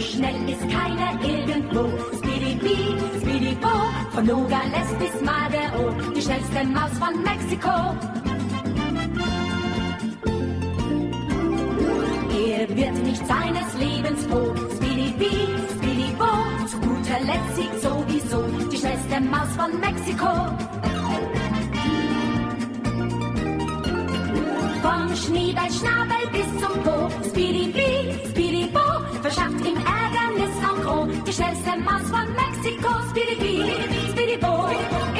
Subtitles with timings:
[0.00, 1.88] schnell ist keiner irgendwo.
[2.18, 2.50] Speedy
[3.20, 3.68] Speedy Bo,
[4.12, 7.94] von Nogales bis Madero, die schnellste Maus von Mexiko.
[12.48, 14.54] Er wird nicht seines Lebens froh.
[14.76, 16.26] Speedy Bee, Speedy Bo,
[16.66, 20.32] zu guter Letzt siegt sowieso die schnellste Maus von Mexiko.
[24.82, 28.49] Vom Schniedelschnabel bis zum Po, Speedy Bee, Speedy Bo,
[29.20, 31.08] verschafft ihm Ärgernis en gros.
[31.24, 34.68] Die schnellste Maus von Mexiko, Speedy Bee, Speedy Bo,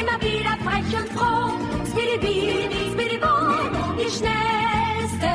[0.01, 1.53] immer wieder frech und froh.
[1.91, 3.35] Speedy Bee, Speedy Bo,
[4.01, 5.33] die schnellste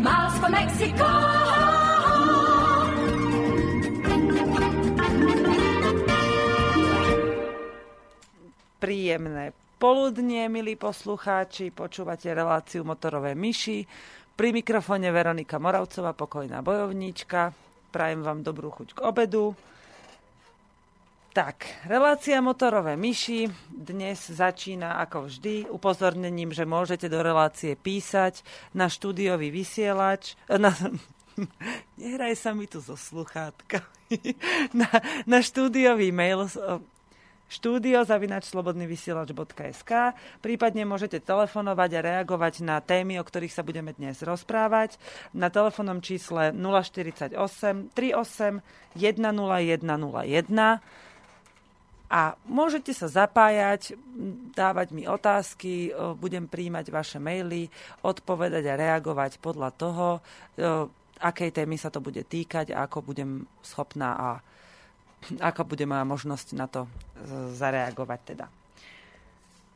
[0.00, 1.10] Maus von Mexiko.
[8.80, 13.88] Príjemné poludnie, milí poslucháči, počúvate reláciu Motorové myši.
[14.34, 17.63] Pri mikrofóne Veronika Moravcová, pokojná bojovníčka.
[17.94, 19.54] Prajem vám dobrú chuť k obedu.
[21.30, 28.42] Tak, relácia Motorové myši dnes začína ako vždy upozornením, že môžete do relácie písať
[28.74, 30.74] na štúdiový vysielač, na,
[32.02, 34.34] nehraj sa mi tu so sluchátkami,
[34.82, 34.90] na,
[35.22, 36.50] na štúdiový mail
[37.52, 39.92] štúdio.slobodnyvysielač.sk
[40.40, 44.96] Prípadne môžete telefonovať a reagovať na témy, o ktorých sa budeme dnes rozprávať.
[45.36, 47.36] Na telefónnom čísle 048
[47.92, 48.62] 38
[48.94, 50.80] 10101
[52.14, 53.98] a môžete sa zapájať,
[54.54, 57.66] dávať mi otázky, budem príjmať vaše maily,
[58.06, 60.06] odpovedať a reagovať podľa toho,
[61.18, 64.28] akej témy sa to bude týkať a ako budem schopná a
[65.40, 66.88] ako bude moja možnosť na to
[67.54, 68.46] zareagovať teda.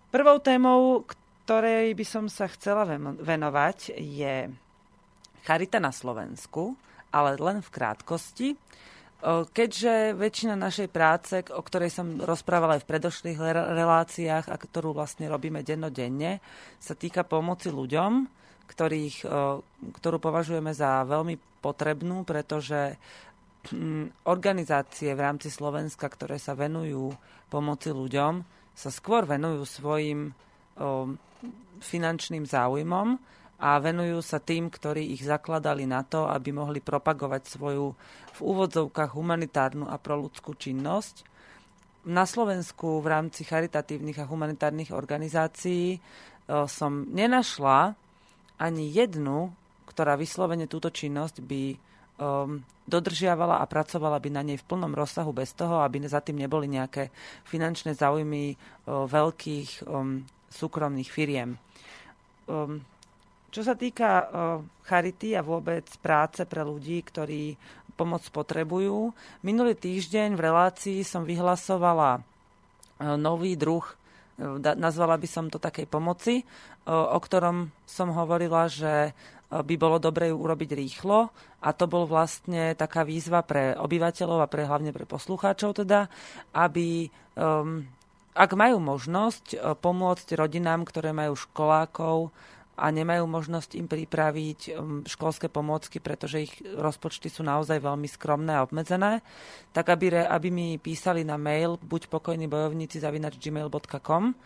[0.09, 2.85] Prvou témou, ktorej by som sa chcela
[3.21, 4.49] venovať, je
[5.45, 6.77] charita na Slovensku,
[7.09, 8.49] ale len v krátkosti.
[9.53, 13.39] Keďže väčšina našej práce, o ktorej som rozprávala aj v predošlých
[13.75, 16.39] reláciách a ktorú vlastne robíme dennodenne,
[16.79, 18.31] sa týka pomoci ľuďom,
[18.71, 19.27] ktorých,
[19.99, 22.95] ktorú považujeme za veľmi potrebnú, pretože
[24.25, 27.13] organizácie v rámci Slovenska, ktoré sa venujú
[27.53, 28.41] pomoci ľuďom,
[28.73, 30.33] sa skôr venujú svojim o,
[31.83, 33.19] finančným záujmom
[33.59, 37.87] a venujú sa tým, ktorí ich zakladali na to, aby mohli propagovať svoju
[38.39, 41.27] v úvodzovkách humanitárnu a proludskú činnosť.
[42.07, 47.99] Na Slovensku v rámci charitatívnych a humanitárnych organizácií o, som nenašla
[48.59, 49.51] ani jednu,
[49.91, 51.63] ktorá vyslovene túto činnosť by
[52.19, 56.43] um, dodržiavala a pracovala by na nej v plnom rozsahu bez toho, aby za tým
[56.43, 57.15] neboli nejaké
[57.47, 61.57] finančné záujmy uh, veľkých um, súkromných firiem.
[62.51, 62.83] Um,
[63.49, 64.27] čo sa týka uh,
[64.85, 67.57] charity a vôbec práce pre ľudí, ktorí
[67.99, 69.11] pomoc potrebujú,
[69.43, 73.85] minulý týždeň v relácii som vyhlasovala uh, nový druh
[74.79, 76.47] nazvala by som to takej pomoci,
[76.89, 79.13] o ktorom som hovorila, že
[79.49, 81.33] by bolo dobre ju urobiť rýchlo.
[81.65, 86.07] A to bol vlastne taká výzva pre obyvateľov a pre, hlavne pre poslucháčov teda,
[86.53, 87.83] aby um,
[88.37, 92.31] ak majú možnosť uh, pomôcť rodinám, ktoré majú školákov
[92.79, 98.55] a nemajú možnosť im pripraviť um, školské pomôcky, pretože ich rozpočty sú naozaj veľmi skromné
[98.55, 99.21] a obmedzené,
[99.75, 104.39] tak aby, aby mi písali na mail buď pokojní bojovníci zavinač gmail.com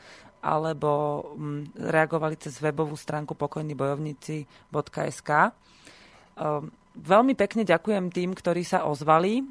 [0.42, 0.90] alebo
[1.38, 5.30] mm, reagovali cez webovú stránku pokojnybojovníci.sk.
[5.30, 9.46] Ehm, veľmi pekne ďakujem tým, ktorí sa ozvali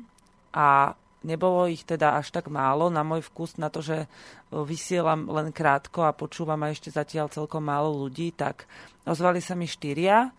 [0.51, 4.07] a nebolo ich teda až tak málo na môj vkus, na to, že e,
[4.51, 8.65] vysielam len krátko a počúvam a ešte zatiaľ celkom málo ľudí, tak
[9.05, 10.33] ozvali sa mi štyria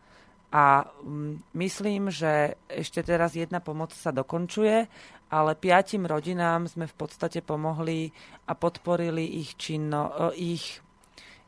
[0.53, 4.91] a mm, myslím, že ešte teraz jedna pomoc sa dokončuje
[5.33, 8.13] ale piatim rodinám sme v podstate pomohli
[8.45, 10.85] a podporili ich, činno, e, ich,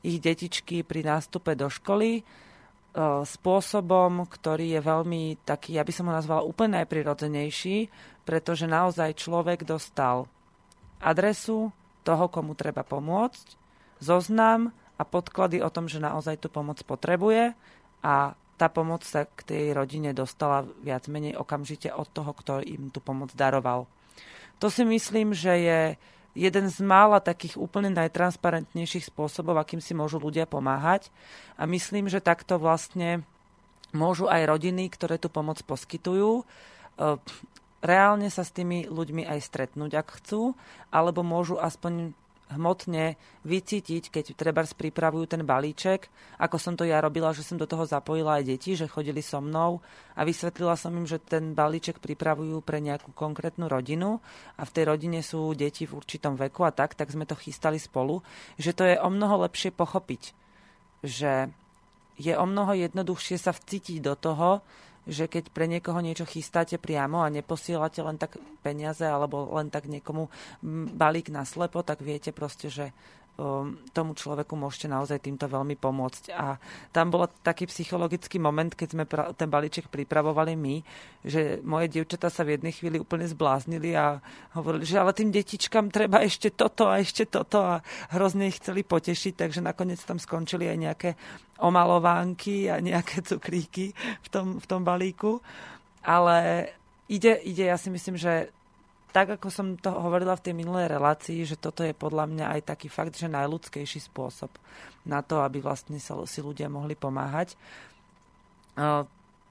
[0.00, 2.22] ich detičky pri nástupe do školy e,
[3.28, 7.76] spôsobom, ktorý je veľmi taký, ja by som ho nazvala úplne najprirodzenejší,
[8.24, 10.26] pretože naozaj človek dostal
[11.00, 11.72] adresu
[12.04, 13.56] toho, komu treba pomôcť,
[14.00, 17.56] zoznam a podklady o tom, že naozaj tú pomoc potrebuje
[18.04, 22.92] a tá pomoc sa k tej rodine dostala viac menej okamžite od toho, kto im
[22.94, 23.90] tú pomoc daroval.
[24.62, 25.80] To si myslím, že je
[26.34, 31.10] jeden z mála takých úplne najtransparentnejších spôsobov, akým si môžu ľudia pomáhať.
[31.58, 33.26] A myslím, že takto vlastne
[33.94, 36.44] môžu aj rodiny, ktoré tú pomoc poskytujú, e,
[37.84, 40.56] reálne sa s tými ľuďmi aj stretnúť, ak chcú,
[40.88, 42.16] alebo môžu aspoň
[42.52, 47.64] hmotne vycítiť, keď treba pripravujú ten balíček, ako som to ja robila, že som do
[47.64, 49.80] toho zapojila aj deti, že chodili so mnou
[50.12, 54.20] a vysvetlila som im, že ten balíček pripravujú pre nejakú konkrétnu rodinu.
[54.60, 57.80] A v tej rodine sú deti v určitom veku a tak, tak sme to chystali
[57.80, 58.20] spolu,
[58.60, 60.22] že to je o mnoho lepšie pochopiť,
[61.00, 61.48] že
[62.14, 64.62] je o mnoho jednoduchšie sa vcítiť do toho,
[65.04, 69.88] že keď pre niekoho niečo chystáte priamo a neposielate len tak peniaze alebo len tak
[69.88, 70.32] niekomu
[70.96, 72.90] balík na slepo, tak viete proste, že
[73.90, 76.30] tomu človeku môžete naozaj týmto veľmi pomôcť.
[76.30, 76.54] A
[76.94, 79.04] tam bol taký psychologický moment, keď sme
[79.34, 80.76] ten balíček pripravovali my,
[81.26, 84.22] že moje dievčatá sa v jednej chvíli úplne zbláznili a
[84.54, 87.82] hovorili, že ale tým detičkám treba ešte toto a ešte toto a
[88.14, 91.10] hrozne ich chceli potešiť, takže nakoniec tam skončili aj nejaké
[91.58, 95.42] omalovánky a nejaké cukríky v tom, v tom balíku.
[96.06, 96.70] Ale
[97.10, 98.54] ide, ide, ja si myslím, že
[99.14, 102.74] tak, ako som to hovorila v tej minulej relácii, že toto je podľa mňa aj
[102.74, 104.50] taký fakt, že najľudskejší spôsob
[105.06, 107.54] na to, aby vlastne sa, si ľudia mohli pomáhať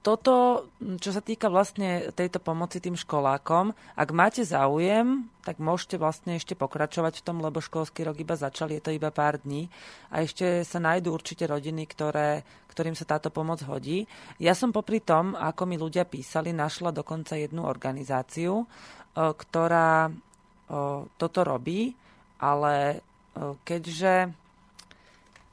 [0.04, 0.68] toto,
[1.00, 6.52] čo sa týka vlastne tejto pomoci tým školákom, ak máte záujem, tak môžete vlastne ešte
[6.52, 9.72] pokračovať v tom, lebo školský rok iba začal, je to iba pár dní
[10.12, 14.04] a ešte sa nájdú určite rodiny, ktoré, ktorým sa táto pomoc hodí.
[14.36, 18.68] Ja som popri tom, ako mi ľudia písali, našla dokonca jednu organizáciu,
[19.14, 20.12] ktorá e,
[21.14, 21.94] toto robí,
[22.42, 22.98] ale e,
[23.62, 24.34] keďže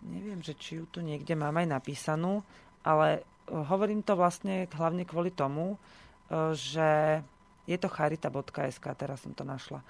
[0.02, 2.42] neviem, že či ju tu niekde mám aj napísanú,
[2.82, 5.78] ale hovorím to vlastne hlavne kvôli tomu, e,
[6.58, 7.22] že
[7.70, 9.86] je to charita.sk, teraz som to našla.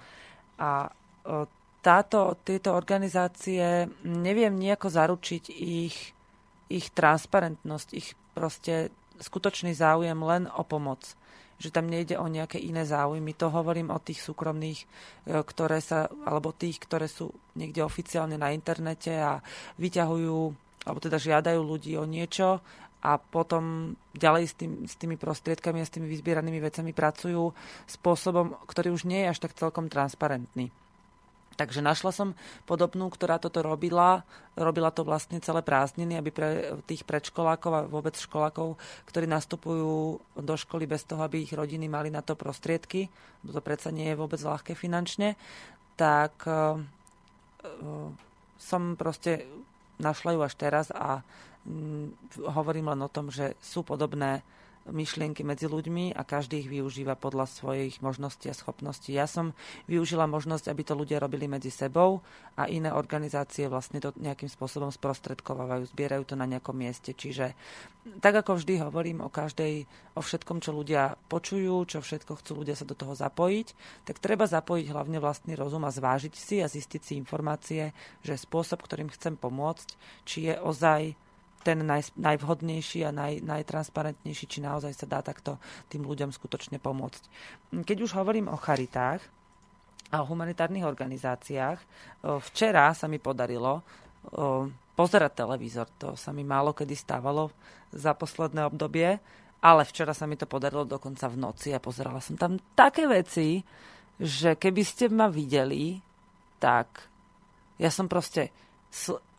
[0.59, 0.89] A e,
[1.81, 6.13] táto, tieto organizácie, neviem nejako zaručiť ich,
[6.69, 11.17] ich transparentnosť, ich proste skutočný záujem len o pomoc.
[11.61, 13.37] Že tam nejde o nejaké iné záujmy.
[13.37, 14.85] To hovorím o tých súkromných, e,
[15.45, 19.37] ktoré sa, alebo tých, ktoré sú niekde oficiálne na internete a
[19.77, 20.39] vyťahujú,
[20.89, 22.57] alebo teda žiadajú ľudí o niečo
[23.01, 27.53] a potom ďalej s, tým, s tými prostriedkami a s tými vyzbieranými vecami pracujú
[27.89, 30.69] spôsobom, ktorý už nie je až tak celkom transparentný.
[31.59, 32.33] Takže našla som
[32.63, 34.23] podobnú, ktorá toto robila.
[34.55, 36.49] Robila to vlastne celé prázdniny, aby pre
[36.87, 42.07] tých predškolákov a vôbec školákov, ktorí nastupujú do školy bez toho, aby ich rodiny mali
[42.07, 43.11] na to prostriedky,
[43.43, 45.35] to predsa nie je vôbec ľahké finančne,
[45.99, 46.79] tak uh,
[48.57, 49.45] som proste
[50.01, 51.21] našla ju až teraz a
[51.61, 52.09] Mm,
[52.41, 54.41] hovorím len o tom, že sú podobné
[54.89, 59.13] myšlienky medzi ľuďmi a každý ich využíva podľa svojich možností a schopností.
[59.13, 59.53] Ja som
[59.85, 62.25] využila možnosť, aby to ľudia robili medzi sebou
[62.57, 67.13] a iné organizácie vlastne to nejakým spôsobom sprostredkovávajú, zbierajú to na nejakom mieste.
[67.13, 67.53] Čiže
[68.17, 69.85] tak ako vždy hovorím o každej,
[70.17, 73.67] o všetkom, čo ľudia počujú, čo všetko chcú ľudia sa do toho zapojiť,
[74.09, 77.93] tak treba zapojiť hlavne vlastný rozum a zvážiť si a zistiť si informácie,
[78.25, 79.93] že spôsob, ktorým chcem pomôcť,
[80.25, 81.13] či je ozaj
[81.61, 87.23] ten naj, najvhodnejší a naj, najtransparentnejší, či naozaj sa dá takto tým ľuďom skutočne pomôcť.
[87.85, 89.21] Keď už hovorím o charitách
[90.11, 91.79] a o humanitárnych organizáciách,
[92.51, 93.79] včera sa mi podarilo
[94.93, 95.87] pozerať televízor.
[96.03, 97.49] To sa mi málo kedy stávalo
[97.95, 99.17] za posledné obdobie,
[99.61, 103.61] ale včera sa mi to podarilo dokonca v noci a pozerala som tam také veci,
[104.17, 105.97] že keby ste ma videli,
[106.61, 107.09] tak
[107.81, 108.53] ja som proste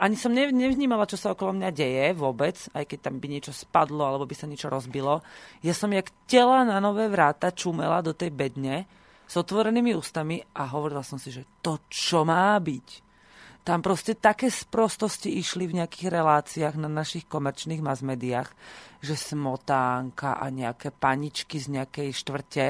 [0.01, 4.01] ani som nevnímala, čo sa okolo mňa deje vôbec, aj keď tam by niečo spadlo
[4.01, 5.21] alebo by sa niečo rozbilo.
[5.61, 8.89] Ja som jak tela na nové vráta čumela do tej bedne
[9.29, 13.13] s otvorenými ústami a hovorila som si, že to čo má byť?
[13.63, 18.51] Tam proste také sprostosti išli v nejakých reláciách na našich komerčných masmediách,
[18.99, 22.67] že smotánka a nejaké paničky z nejakej štvrte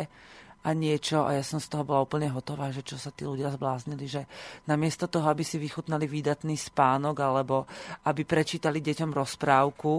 [0.62, 3.50] a niečo a ja som z toho bola úplne hotová, že čo sa tí ľudia
[3.50, 4.22] zbláznili, že
[4.70, 7.66] namiesto toho, aby si vychutnali výdatný spánok alebo
[8.06, 9.92] aby prečítali deťom rozprávku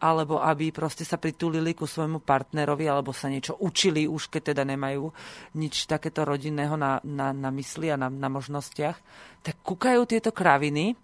[0.00, 4.62] alebo aby proste sa pritulili ku svojmu partnerovi alebo sa niečo učili už, keď teda
[4.64, 5.04] nemajú
[5.60, 8.96] nič takéto rodinného na, na, na mysli a na, na možnostiach,
[9.44, 10.96] tak kúkajú tieto kraviny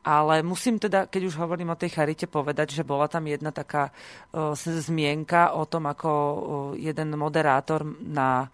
[0.00, 3.92] ale musím teda, keď už hovorím o tej charite, povedať, že bola tam jedna taká
[3.92, 6.38] uh, zmienka o tom, ako uh,
[6.76, 8.48] jeden moderátor na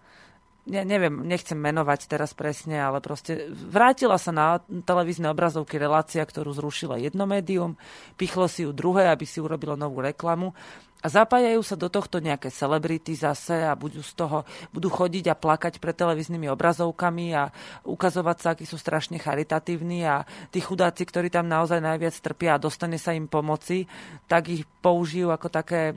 [0.67, 6.51] ne, neviem, nechcem menovať teraz presne, ale proste vrátila sa na televízne obrazovky relácia, ktorú
[6.51, 7.79] zrušila jedno médium,
[8.19, 10.51] pichlo si ju druhé, aby si urobilo novú reklamu
[10.97, 14.41] a zapájajú sa do tohto nejaké celebrity zase a budú z toho,
[14.73, 17.53] budú chodiť a plakať pred televíznymi obrazovkami a
[17.85, 22.63] ukazovať sa, akí sú strašne charitatívni a tí chudáci, ktorí tam naozaj najviac trpia a
[22.63, 23.85] dostane sa im pomoci,
[24.25, 25.93] tak ich použijú ako také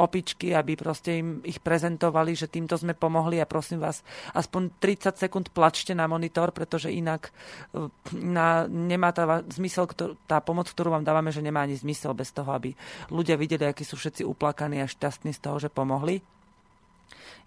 [0.00, 4.00] opičky, aby proste im ich prezentovali, že týmto sme pomohli a prosím vás,
[4.32, 7.28] aspoň 30 sekúnd plačte na monitor, pretože inak
[7.76, 9.84] e, na, nemá tá zmysel,
[10.24, 12.72] tá pomoc, ktorú vám dávame, že nemá ani zmysel bez toho, aby
[13.12, 16.22] ľudia videli, akí sú všetci uplakaní a šťastní z toho, že pomohli.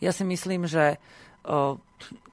[0.04, 1.00] Ja si myslím, že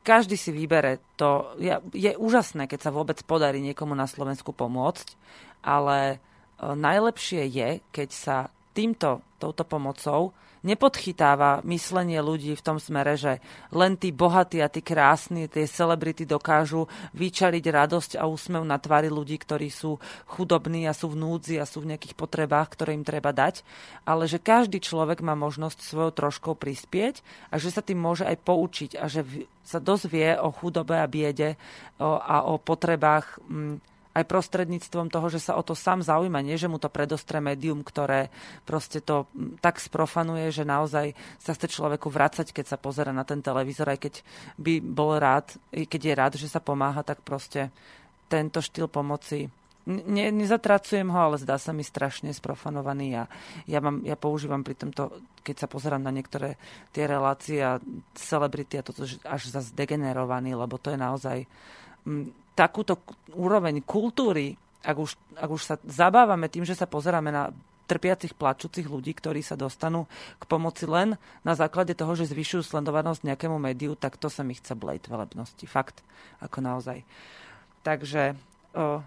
[0.02, 1.54] každý si vybere to.
[1.94, 5.14] Je úžasné, keď sa vôbec podarí niekomu na Slovensku pomôcť,
[5.62, 6.18] ale
[6.60, 8.36] najlepšie je, keď sa
[8.74, 13.40] týmto, touto pomocou nepodchytáva myslenie ľudí v tom smere, že
[13.72, 16.86] len tí bohatí a tí krásni, tie celebrity dokážu
[17.16, 19.96] vyčariť radosť a úsmev na tvári ľudí, ktorí sú
[20.28, 23.64] chudobní a sú v núdzi a sú v nejakých potrebách, ktoré im treba dať,
[24.04, 28.36] ale že každý človek má možnosť svojou troškou prispieť a že sa tým môže aj
[28.44, 29.24] poučiť a že
[29.64, 31.54] sa dozvie o chudobe a biede
[32.00, 36.66] a o potrebách mm, aj prostredníctvom toho, že sa o to sám zaujíma, nie že
[36.66, 38.26] mu to predostre médium, ktoré
[38.66, 39.30] proste to
[39.62, 43.98] tak sprofanuje, že naozaj sa chce človeku vracať, keď sa pozera na ten televízor, aj
[44.02, 44.14] keď
[44.58, 47.70] by bol rád, keď je rád, že sa pomáha, tak proste
[48.26, 49.46] tento štýl pomoci
[49.86, 53.24] ne, nezatracujem ho, ale zdá sa mi strašne sprofanovaný a
[53.64, 56.60] ja, mám, ja používam pri tomto, keď sa pozerám na niektoré
[56.92, 57.80] tie relácie a
[58.14, 61.38] celebrity a toto až zase degenerovaný, lebo to je naozaj
[62.60, 63.00] takúto
[63.32, 64.52] úroveň kultúry,
[64.84, 67.48] ak už, ak už sa zabávame tým, že sa pozeráme na
[67.88, 70.06] trpiacich, plačúcich ľudí, ktorí sa dostanú
[70.38, 74.54] k pomoci len na základe toho, že zvyšujú sledovanosť nejakému médiu, tak to sa mi
[74.54, 75.64] chce blejť velebnosti.
[75.66, 76.04] Fakt,
[76.38, 77.02] ako naozaj.
[77.82, 78.38] Takže
[78.78, 79.02] o,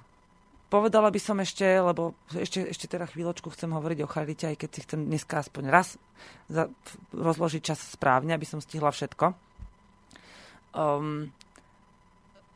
[0.68, 4.70] povedala by som ešte, lebo ešte, ešte teda chvíľočku chcem hovoriť o charite, aj keď
[4.74, 5.96] si chcem dneska aspoň raz
[6.52, 6.68] za,
[7.16, 9.32] rozložiť čas správne, aby som stihla všetko.
[10.76, 11.32] Um,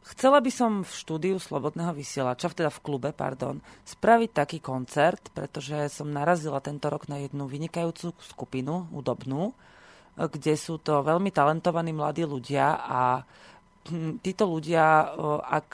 [0.07, 5.91] Chcela by som v štúdiu Slobodného vysielača, teda v klube, pardon, spraviť taký koncert, pretože
[5.91, 9.51] som narazila tento rok na jednu vynikajúcu skupinu, údobnú,
[10.15, 13.01] kde sú to veľmi talentovaní mladí ľudia a
[13.91, 15.11] hm, títo ľudia,
[15.43, 15.69] ak,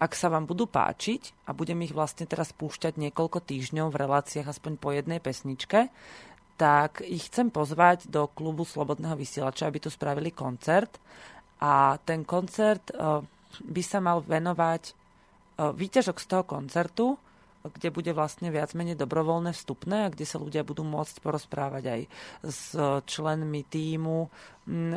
[0.00, 4.48] ak sa vám budú páčiť a budem ich vlastne teraz púšťať niekoľko týždňov v reláciách
[4.48, 5.92] aspoň po jednej pesničke,
[6.56, 10.96] tak ich chcem pozvať do klubu Slobodného vysielača, aby tu spravili koncert
[11.60, 13.20] a ten koncert eh,
[13.60, 14.92] by sa mal venovať eh,
[15.70, 17.06] výťažok z toho koncertu,
[17.60, 22.00] kde bude vlastne viac menej dobrovoľné vstupné a kde sa ľudia budú môcť porozprávať aj
[22.40, 22.72] s
[23.04, 24.32] členmi týmu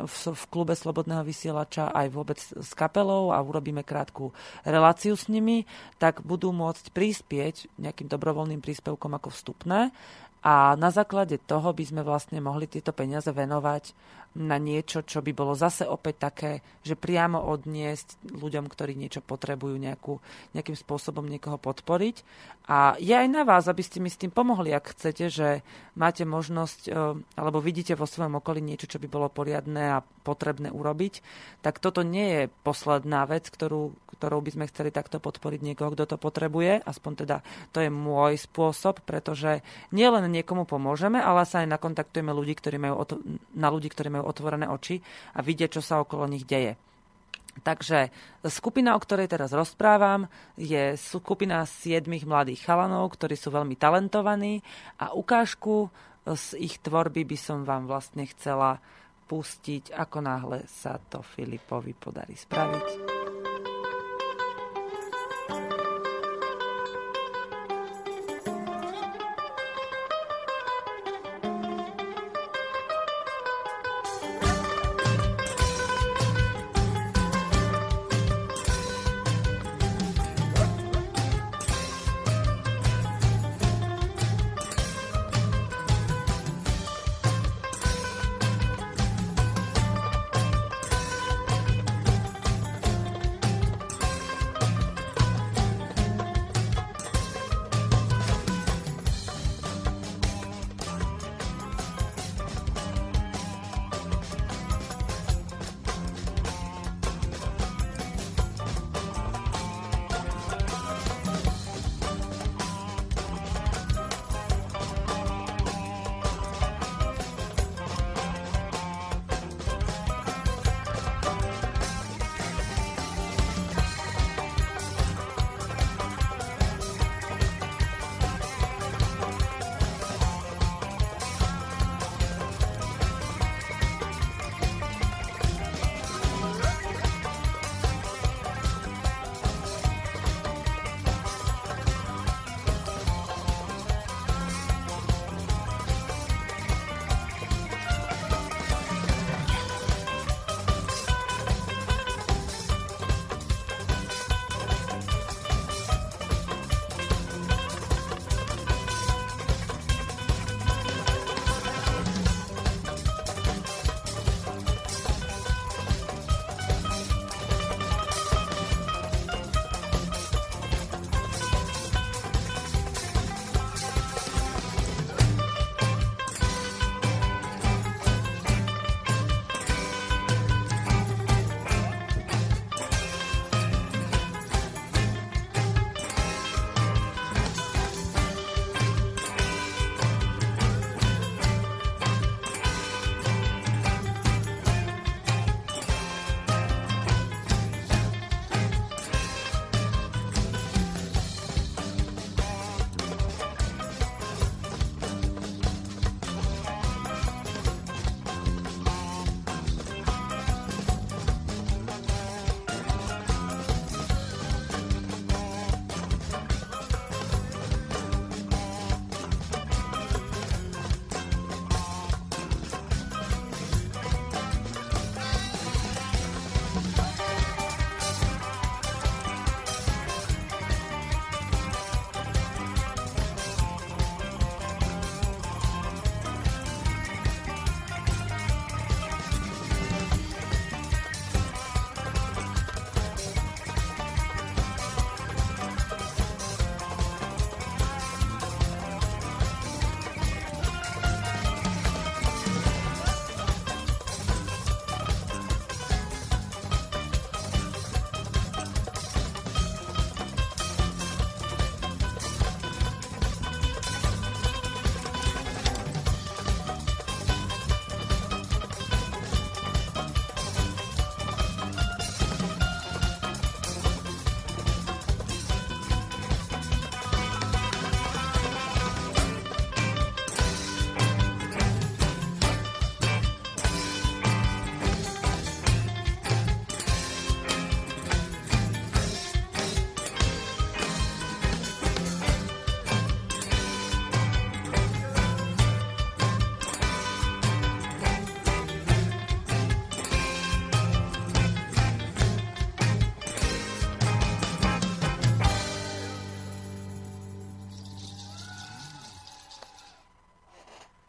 [0.08, 4.32] v, v klube Slobodného vysielača, aj vôbec s kapelou a urobíme krátku
[4.63, 5.67] reláciu s nimi,
[6.00, 9.91] tak budú môcť prispieť nejakým dobrovoľným príspevkom ako vstupné
[10.43, 13.95] a na základe toho by sme vlastne mohli tieto peniaze venovať
[14.33, 19.77] na niečo, čo by bolo zase opäť také, že priamo odniesť ľuďom, ktorí niečo potrebujú,
[19.77, 20.17] nejakú,
[20.57, 22.25] nejakým spôsobom niekoho podporiť.
[22.65, 25.62] A je aj na vás, aby ste mi s tým pomohli, ak chcete, že
[25.93, 26.91] máte možnosť, e,
[27.38, 31.19] alebo vidíte vo svojom okolí niečo, čo by bolo poriadne a potrebné urobiť,
[31.59, 36.15] tak toto nie je posledná vec, ktorú, ktorou by sme chceli takto podporiť niekoho, kto
[36.15, 36.79] to potrebuje.
[36.81, 37.38] Aspoň teda
[37.75, 39.59] to je môj spôsob, pretože
[39.91, 43.06] nielen niekomu pomôžeme, ale sa aj nakontaktujeme ľudí, ktorí majú,
[43.54, 44.98] na ľudí, ktorí majú otvorené oči
[45.38, 46.74] a vidia, čo sa okolo nich deje.
[47.62, 48.10] Takže
[48.50, 50.25] skupina, o ktorej teraz rozprávam,
[50.58, 54.66] je skupina siedmých mladých chalanov, ktorí sú veľmi talentovaní
[54.98, 55.94] a ukážku
[56.25, 58.82] z ich tvorby by som vám vlastne chcela
[59.30, 63.33] pustiť, ako náhle sa to Filipovi podarí spraviť.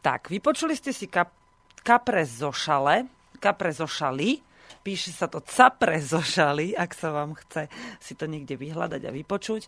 [0.05, 1.33] Tak, vypočuli ste si kap,
[1.81, 3.09] kapre zošale,
[3.41, 4.37] kapre zošali,
[4.85, 7.73] Píše sa to capre zošali, ak sa vám chce
[8.05, 9.65] si to niekde vyhľadať a vypočuť.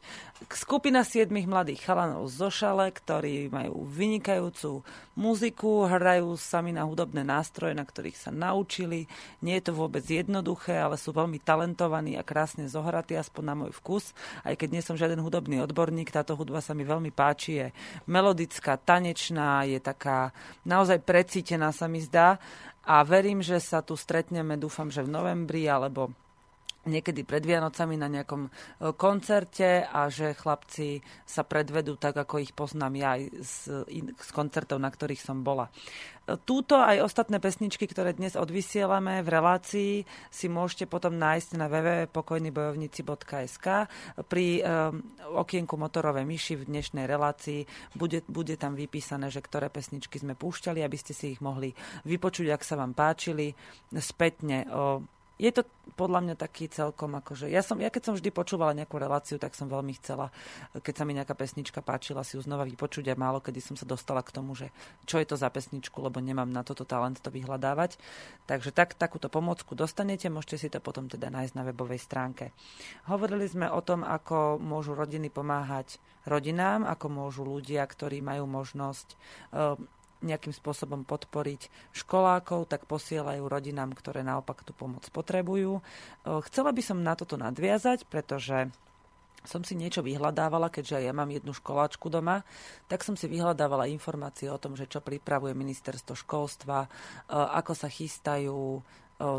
[0.53, 4.85] Skupina siedmých mladých chalanov z Zošale, ktorí majú vynikajúcu
[5.17, 9.09] muziku, hrajú sami na hudobné nástroje, na ktorých sa naučili.
[9.41, 13.73] Nie je to vôbec jednoduché, ale sú veľmi talentovaní a krásne zohratí, aspoň na môj
[13.81, 14.13] vkus.
[14.45, 17.57] Aj keď nie som žiaden hudobný odborník, táto hudba sa mi veľmi páči.
[17.57, 17.67] Je
[18.05, 20.37] melodická, tanečná, je taká
[20.69, 22.37] naozaj precítená sa mi zdá
[22.87, 26.15] a verím, že sa tu stretneme, dúfam, že v novembri alebo
[26.87, 28.51] niekedy pred Vianocami na nejakom e,
[28.95, 33.55] koncerte a že chlapci sa predvedú tak, ako ich poznám ja aj z,
[34.15, 35.69] z koncertov, na ktorých som bola.
[36.27, 39.93] E, túto aj ostatné pesničky, ktoré dnes odvysielame v relácii,
[40.31, 43.67] si môžete potom nájsť na www.pokojnybojovníci.sk.
[44.27, 45.03] Pri um,
[45.39, 47.63] okienku motorové myši v dnešnej relácii
[47.95, 51.71] bude, bude tam vypísané, že ktoré pesničky sme púšťali, aby ste si ich mohli
[52.03, 53.55] vypočuť, ak sa vám páčili.
[53.95, 57.49] Spätne o, je to podľa mňa taký celkom akože...
[57.53, 60.33] Ja, som, ja keď som vždy počúvala nejakú reláciu, tak som veľmi chcela,
[60.81, 63.85] keď sa mi nejaká pesnička páčila, si ju znova vypočuť a málo kedy som sa
[63.85, 64.73] dostala k tomu, že
[65.05, 68.01] čo je to za pesničku, lebo nemám na toto talent to vyhľadávať.
[68.49, 72.57] Takže tak, takúto pomocku dostanete, môžete si to potom teda nájsť na webovej stránke.
[73.09, 79.15] Hovorili sme o tom, ako môžu rodiny pomáhať rodinám, ako môžu ľudia, ktorí majú možnosť
[80.25, 85.85] nejakým spôsobom podporiť školákov, tak posielajú rodinám, ktoré naopak tú pomoc potrebujú.
[86.25, 88.73] Chcela by som na toto nadviazať, pretože
[89.47, 92.43] som si niečo vyhľadávala, keďže ja mám jednu školáčku doma,
[92.91, 96.91] tak som si vyhľadávala informácie o tom, že čo pripravuje ministerstvo školstva,
[97.31, 98.83] ako sa chystajú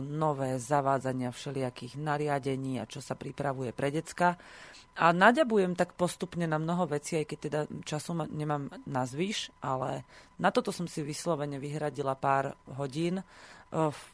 [0.01, 4.37] nové zavádzania všelijakých nariadení a čo sa pripravuje pre decka.
[4.97, 10.01] A naďabujem tak postupne na mnoho vecí, aj keď teda času nemám na zvyš, ale
[10.41, 13.21] na toto som si vyslovene vyhradila pár hodín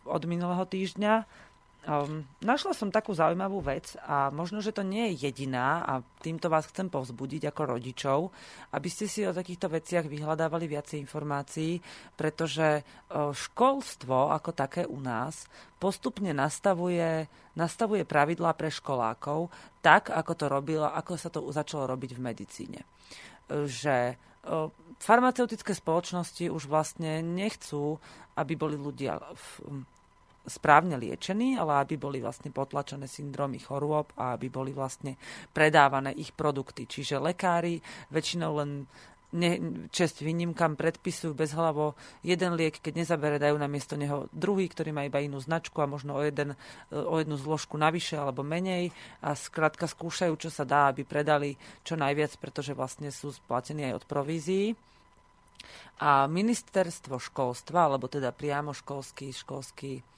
[0.03, 1.23] od minulého týždňa
[1.83, 6.47] Um, našla som takú zaujímavú vec a možno, že to nie je jediná a týmto
[6.47, 8.31] vás chcem povzbudiť ako rodičov,
[8.71, 11.83] aby ste si o takýchto veciach vyhľadávali viacej informácií,
[12.15, 15.43] pretože uh, školstvo ako také u nás
[15.75, 17.27] postupne nastavuje,
[17.59, 19.51] nastavuje pravidlá pre školákov
[19.83, 22.79] tak, ako to robilo, ako sa to začalo robiť v medicíne.
[23.51, 24.71] Že uh,
[25.03, 27.99] farmaceutické spoločnosti už vlastne nechcú,
[28.39, 29.83] aby boli ľudia v,
[30.43, 35.15] správne liečení, ale aby boli vlastne potlačené syndromy chorôb a aby boli vlastne
[35.55, 36.83] predávané ich produkty.
[36.83, 37.79] Čiže lekári
[38.11, 38.85] väčšinou len
[39.33, 39.51] ne,
[39.89, 44.93] čest výnimkám predpisujú bez hlavo jeden liek, keď nezabere, dajú na miesto neho druhý, ktorý
[44.93, 46.53] má iba inú značku a možno o, jeden,
[46.93, 48.93] o jednu zložku navyše alebo menej
[49.25, 54.03] a skrátka skúšajú, čo sa dá, aby predali čo najviac, pretože vlastne sú splatení aj
[54.03, 54.77] od provízií.
[56.03, 60.12] A ministerstvo školstva, alebo teda priamo školský, školský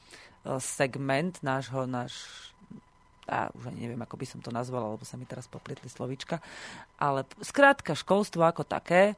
[0.61, 2.13] segment nášho, náš
[3.25, 6.37] a už ani neviem, ako by som to nazvala, lebo sa mi teraz poplietli slovička,
[7.01, 9.17] ale skrátka školstvo ako také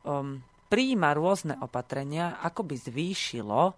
[0.00, 0.40] um,
[0.72, 3.76] prijíma rôzne opatrenia, ako by zvýšilo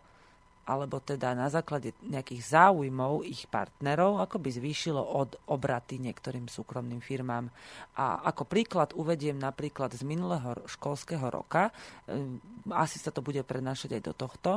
[0.66, 6.98] alebo teda na základe nejakých záujmov ich partnerov, ako by zvýšilo od obraty niektorým súkromným
[6.98, 7.46] firmám.
[7.94, 11.70] A ako príklad uvediem napríklad z minulého školského roka,
[12.10, 12.42] um,
[12.74, 14.52] asi sa to bude prednášať aj do tohto,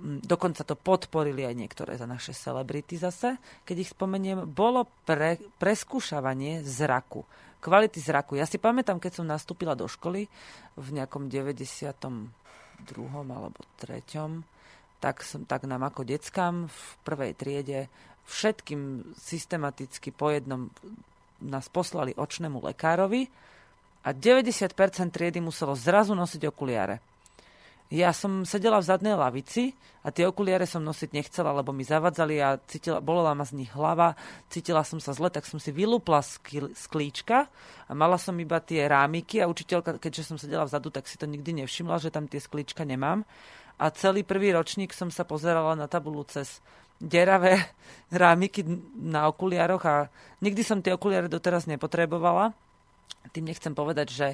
[0.00, 6.64] dokonca to podporili aj niektoré za naše celebrity zase, keď ich spomeniem, bolo pre, preskúšavanie
[6.64, 7.24] zraku.
[7.62, 8.34] Kvality zraku.
[8.34, 10.26] Ja si pamätám, keď som nastúpila do školy
[10.74, 11.70] v nejakom 92.
[13.06, 14.61] alebo 3.
[15.02, 17.90] Tak, som, tak nám ako deckám v prvej triede
[18.22, 20.70] všetkým systematicky po jednom
[21.42, 23.26] nás poslali očnému lekárovi
[24.06, 24.78] a 90%
[25.10, 27.02] triedy muselo zrazu nosiť okuliare
[27.92, 32.40] ja som sedela v zadnej lavici a tie okuliare som nosiť nechcela, lebo mi zavadzali
[32.40, 34.16] a cítila, bolela ma z nich hlava,
[34.48, 37.52] cítila som sa zle, tak som si vylúpla z klíčka
[37.84, 41.28] a mala som iba tie rámiky a učiteľka, keďže som sedela vzadu, tak si to
[41.28, 43.28] nikdy nevšimla, že tam tie sklíčka nemám.
[43.82, 46.62] A celý prvý ročník som sa pozerala na tabulu cez
[47.02, 47.58] deravé
[48.14, 48.62] rámiky
[48.94, 50.06] na okuliároch a
[50.38, 52.54] nikdy som tie okuliare doteraz nepotrebovala.
[53.34, 54.26] Tým nechcem povedať, že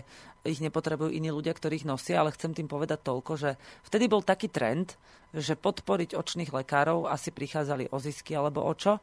[0.48, 3.50] ich nepotrebujú iní ľudia, ktorí ich nosia, ale chcem tým povedať toľko, že
[3.84, 4.96] vtedy bol taký trend,
[5.32, 8.96] že podporiť očných lekárov asi prichádzali o zisky alebo o čo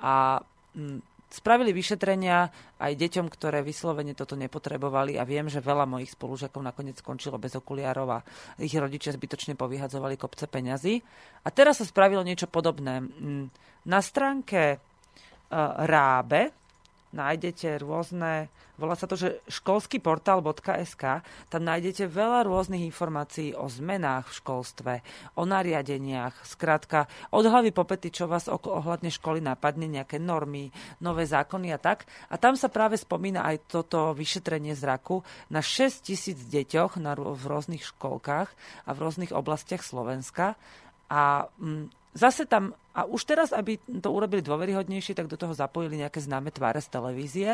[0.00, 0.44] a
[0.76, 2.50] mm, spravili vyšetrenia
[2.82, 7.54] aj deťom, ktoré vyslovene toto nepotrebovali a viem, že veľa mojich spolužiakov nakoniec skončilo bez
[7.54, 8.18] okuliarov a
[8.58, 10.98] ich rodičia zbytočne povyhadzovali kopce peňazí.
[11.46, 12.98] A teraz sa spravilo niečo podobné.
[12.98, 13.46] Mm,
[13.86, 14.78] na stránke uh,
[15.86, 16.60] Rábe
[17.10, 18.46] nájdete rôzne,
[18.78, 21.04] volá sa to, že školský portál.sk,
[21.50, 24.92] tam nájdete veľa rôznych informácií o zmenách v školstve,
[25.36, 30.70] o nariadeniach, skrátka od hlavy po pety, čo vás ohľadne školy napadne, nejaké normy,
[31.02, 32.06] nové zákony a tak.
[32.30, 37.44] A tam sa práve spomína aj toto vyšetrenie zraku na 6 tisíc deťoch na, v
[37.44, 38.48] rôznych školkách
[38.86, 40.54] a v rôznych oblastiach Slovenska.
[41.10, 46.00] A mm, zase tam, a už teraz, aby to urobili dôveryhodnejšie, tak do toho zapojili
[46.00, 47.50] nejaké známe tváre z televízie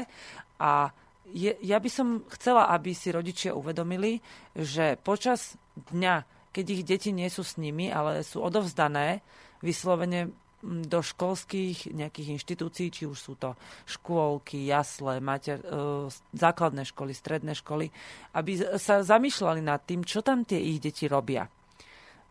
[0.57, 0.91] a
[1.35, 4.23] je, ja by som chcela, aby si rodičia uvedomili,
[4.55, 6.23] že počas dňa,
[6.55, 9.27] keď ich deti nie sú s nimi, ale sú odovzdané
[9.59, 10.31] vyslovene
[10.67, 13.55] do školských nejakých inštitúcií, či už sú to
[13.87, 17.93] škôlky, jasle, mater, e, základné školy, stredné školy,
[18.35, 21.47] aby sa zamýšľali nad tým, čo tam tie ich deti robia.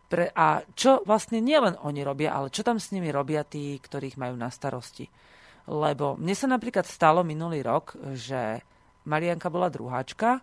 [0.06, 4.18] Pre, a čo vlastne nielen oni robia, ale čo tam s nimi robia tí, ktorých
[4.22, 5.10] majú na starosti.
[5.66, 8.62] Lebo mne sa napríklad stalo minulý rok, že
[9.10, 10.38] Marianka bola druháčka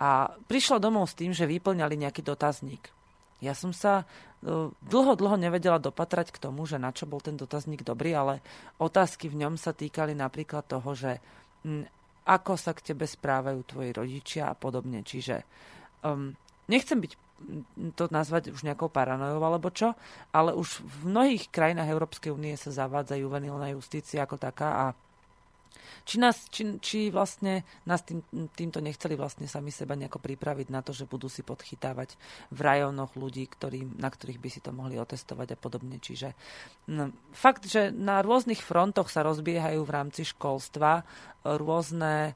[0.00, 2.88] a prišla domov s tým, že vyplňali nejaký dotazník.
[3.42, 4.08] Ja som sa
[4.40, 8.34] e, dlho, dlho nevedela dopatrať k tomu, že na čo bol ten dotazník dobrý, ale
[8.80, 11.20] otázky v ňom sa týkali napríklad toho, že
[12.22, 15.02] ako sa k tebe správajú tvoji rodičia a podobne.
[15.02, 15.42] Čiže
[16.06, 16.30] um,
[16.70, 17.31] nechcem byť
[17.98, 19.94] to nazvať už nejakou paranojou alebo čo,
[20.30, 24.86] ale už v mnohých krajinách Európskej únie sa zavádza juvenilná justícia ako taká a
[26.02, 28.26] či, nás, či, či vlastne nás tým,
[28.58, 32.18] týmto nechceli vlastne sami seba nejako pripraviť na to, že budú si podchytávať
[32.50, 36.02] v rajónoch ľudí, ktorý, na ktorých by si to mohli otestovať a podobne.
[36.02, 36.34] Čiže
[36.90, 41.06] no, fakt, že na rôznych frontoch sa rozbiehajú v rámci školstva
[41.46, 42.34] rôzne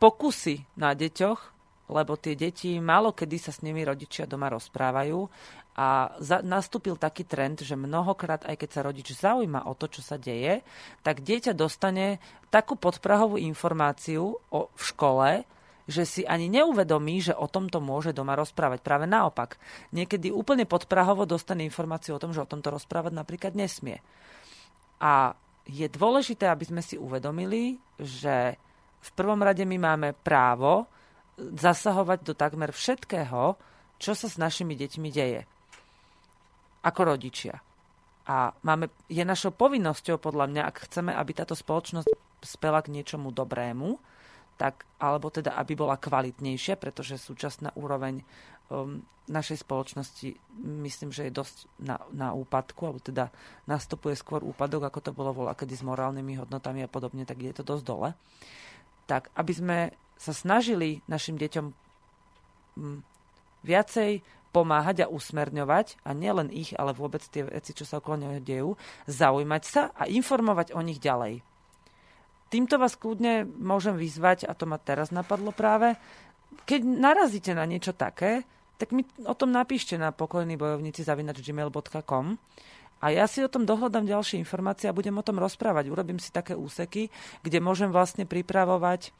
[0.00, 1.53] pokusy na deťoch,
[1.90, 5.20] lebo tie deti málo kedy sa s nimi rodičia doma rozprávajú
[5.74, 10.06] a za, nastúpil taký trend, že mnohokrát, aj keď sa rodič zaujíma o to, čo
[10.06, 10.62] sa deje,
[11.02, 12.22] tak dieťa dostane
[12.54, 15.42] takú podprahovú informáciu o, v škole,
[15.84, 18.80] že si ani neuvedomí, že o tomto môže doma rozprávať.
[18.80, 19.60] Práve naopak.
[19.92, 24.00] Niekedy úplne podprahovo dostane informáciu o tom, že o tomto rozprávať napríklad nesmie.
[25.02, 28.56] A je dôležité, aby sme si uvedomili, že
[29.04, 30.88] v prvom rade my máme právo
[31.38, 33.58] zasahovať do takmer všetkého,
[33.98, 35.42] čo sa s našimi deťmi deje.
[36.84, 37.58] Ako rodičia.
[38.24, 42.08] A máme, je našou povinnosťou, podľa mňa, ak chceme, aby táto spoločnosť
[42.44, 44.00] spela k niečomu dobrému,
[44.54, 48.22] tak, alebo teda, aby bola kvalitnejšia, pretože súčasná úroveň
[48.70, 53.32] um, našej spoločnosti myslím, že je dosť na, na úpadku, alebo teda
[53.64, 57.56] nastupuje skôr úpadok, ako to bolo voľa kedy s morálnymi hodnotami a podobne, tak je
[57.56, 58.10] to dosť dole.
[59.04, 59.78] Tak, aby sme
[60.16, 61.66] sa snažili našim deťom
[62.78, 62.98] mm,
[63.64, 64.22] viacej
[64.54, 68.78] pomáhať a usmerňovať, a nielen ich, ale vôbec tie veci, čo sa okolo neho dejú,
[69.10, 71.42] zaujímať sa a informovať o nich ďalej.
[72.54, 75.98] Týmto vás kľudne môžem vyzvať, a to ma teraz napadlo práve,
[76.62, 78.46] keď narazíte na niečo také,
[78.78, 82.38] tak mi o tom napíšte na pokojný bojovníci zavinač.gmail.com
[83.02, 85.90] a ja si o tom dohľadám ďalšie informácie a budem o tom rozprávať.
[85.90, 87.10] Urobím si také úseky,
[87.42, 89.10] kde môžem vlastne pripravovať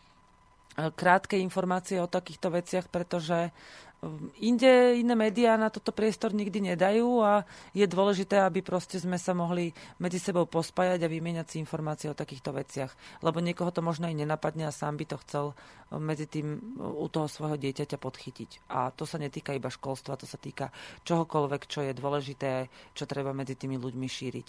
[0.74, 3.54] krátke informácie o takýchto veciach, pretože
[4.02, 9.14] um, inde iné médiá na toto priestor nikdy nedajú a je dôležité, aby proste sme
[9.14, 9.70] sa mohli
[10.02, 12.90] medzi sebou pospájať a vymieňať si informácie o takýchto veciach.
[13.22, 16.98] Lebo niekoho to možno aj nenapadne a sám by to chcel um, medzi tým um,
[16.98, 18.50] u toho svojho dieťaťa podchytiť.
[18.74, 20.74] A to sa netýka iba školstva, to sa týka
[21.06, 22.66] čohokoľvek, čo je dôležité,
[22.98, 24.48] čo treba medzi tými ľuďmi šíriť.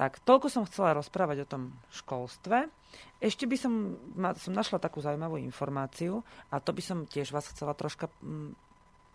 [0.00, 2.72] Tak, toľko som chcela rozprávať o tom školstve.
[3.20, 4.00] Ešte by som,
[4.40, 8.56] som našla takú zaujímavú informáciu a to by som tiež vás chcela troška mm,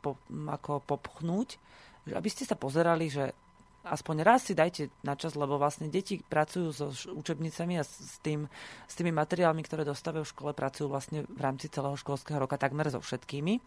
[0.05, 1.57] po, mm, ako popchnúť,
[2.05, 3.33] že aby ste sa pozerali, že
[3.81, 8.45] aspoň raz si dajte na čas, lebo vlastne deti pracujú so učebnicami a s, tým,
[8.85, 12.93] s tými materiálmi, ktoré dostávajú v škole, pracujú vlastne v rámci celého školského roka takmer
[12.93, 13.57] so všetkými,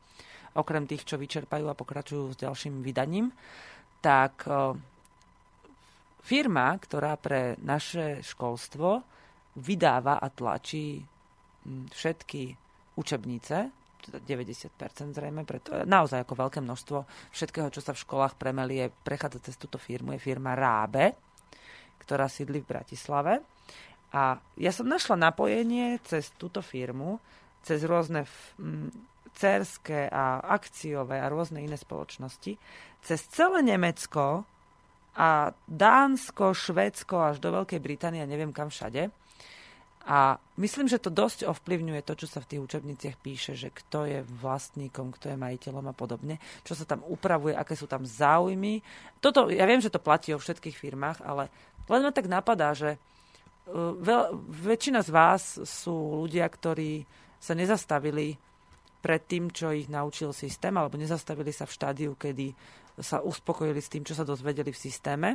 [0.54, 3.34] okrem tých, čo vyčerpajú a pokračujú s ďalším vydaním.
[3.98, 4.46] Tak
[6.22, 9.02] firma, ktorá pre naše školstvo
[9.58, 12.42] vydáva a tlačí mm, všetky
[12.98, 13.56] učebnice,
[13.98, 16.98] teda 90% zrejme, preto, naozaj ako veľké množstvo
[17.34, 21.14] všetkého, čo sa v školách premelie, prechádza cez túto firmu, je firma Rábe,
[22.02, 23.42] ktorá sídli v Bratislave.
[24.14, 27.20] A ja som našla napojenie cez túto firmu,
[27.60, 28.24] cez rôzne
[28.56, 28.88] mm,
[29.36, 32.56] cerské a akciové a rôzne iné spoločnosti,
[33.04, 34.48] cez celé Nemecko,
[35.18, 39.10] a Dánsko, Švédsko až do Veľkej Británie neviem kam všade.
[40.08, 44.08] A myslím, že to dosť ovplyvňuje to, čo sa v tých učebniciach píše, že kto
[44.08, 48.80] je vlastníkom, kto je majiteľom a podobne, čo sa tam upravuje, aké sú tam záujmy.
[49.20, 51.52] Toto, ja viem, že to platí o všetkých firmách, ale
[51.92, 52.96] len ma tak napadá, že
[53.74, 57.04] veľ, väčšina z vás sú ľudia, ktorí
[57.36, 58.40] sa nezastavili
[59.04, 62.56] pred tým, čo ich naučil systém, alebo nezastavili sa v štádiu, kedy
[63.00, 65.28] sa uspokojili s tým, čo sa dozvedeli v systéme,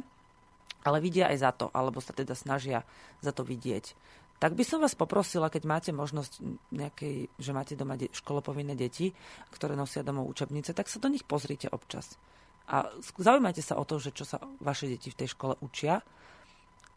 [0.83, 2.83] ale vidia aj za to, alebo sa teda snažia
[3.23, 3.95] za to vidieť.
[4.43, 6.43] Tak by som vás poprosila, keď máte možnosť
[6.75, 9.15] nejakej, že máte doma de- školopovinné deti,
[9.55, 12.19] ktoré nosia domov učebnice, tak sa do nich pozrite občas.
[12.67, 16.03] A zaujímajte sa o to, že čo sa vaše deti v tej škole učia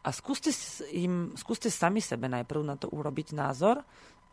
[0.06, 0.54] a skúste,
[0.94, 3.82] im, skúste sami sebe najprv na to urobiť názor,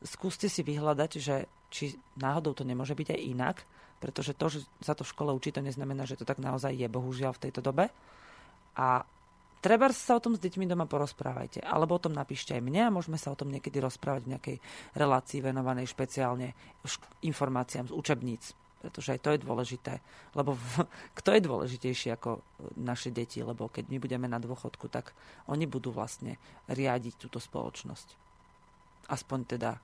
[0.06, 3.58] skúste si vyhľadať, že či náhodou to nemôže byť aj inak,
[4.04, 6.92] pretože to, že sa to v škole učí, to neznamená, že to tak naozaj je,
[6.92, 7.88] bohužiaľ, v tejto dobe.
[8.76, 9.08] A
[9.64, 12.92] treba sa o tom s deťmi doma porozprávajte, alebo o tom napíšte aj mne a
[12.92, 14.58] môžeme sa o tom niekedy rozprávať v nejakej
[15.00, 16.52] relácii venovanej špeciálne
[17.24, 18.52] informáciám z učebníc,
[18.84, 19.94] pretože aj to je dôležité.
[20.36, 20.60] Lebo
[21.24, 22.44] kto je dôležitejší ako
[22.76, 23.40] naše deti?
[23.40, 25.16] Lebo keď my budeme na dôchodku, tak
[25.48, 26.36] oni budú vlastne
[26.68, 28.20] riadiť túto spoločnosť.
[29.08, 29.80] Aspoň teda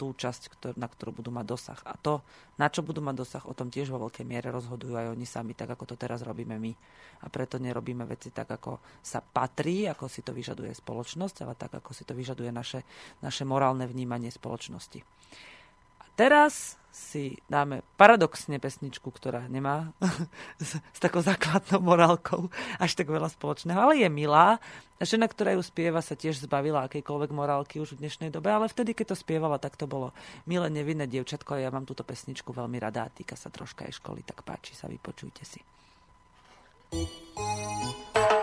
[0.00, 1.80] tú časť, na ktorú budú mať dosah.
[1.84, 2.24] A to,
[2.56, 5.52] na čo budú mať dosah, o tom tiež vo veľkej miere rozhodujú aj oni sami,
[5.52, 6.72] tak ako to teraz robíme my.
[7.20, 11.76] A preto nerobíme veci tak, ako sa patrí, ako si to vyžaduje spoločnosť, ale tak,
[11.76, 12.80] ako si to vyžaduje naše,
[13.20, 15.04] naše morálne vnímanie spoločnosti
[16.20, 19.96] teraz si dáme paradoxne pesničku, ktorá nemá
[20.60, 24.60] s, s takou základnou morálkou až tak veľa spoločného, ale je milá.
[25.00, 28.92] Žena, ktorá ju spieva, sa tiež zbavila akejkoľvek morálky už v dnešnej dobe, ale vtedy,
[28.92, 30.12] keď to spievala, tak to bolo
[30.44, 33.96] milé, nevinné dievčatko a ja mám túto pesničku veľmi rada a týka sa troška aj
[33.96, 35.64] školy, tak páči sa, vypočujte si.
[36.92, 38.39] No.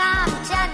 [0.00, 0.69] come, Jenny.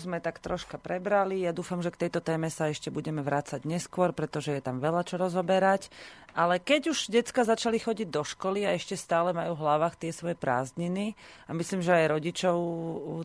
[0.00, 1.44] Sme tak troška prebrali.
[1.44, 5.04] Ja dúfam, že k tejto téme sa ešte budeme vrácať neskôr, pretože je tam veľa
[5.04, 5.92] čo rozoberať.
[6.30, 10.14] Ale keď už decka začali chodiť do školy a ešte stále majú v hlavách tie
[10.14, 12.56] svoje prázdniny a myslím, že aj rodičov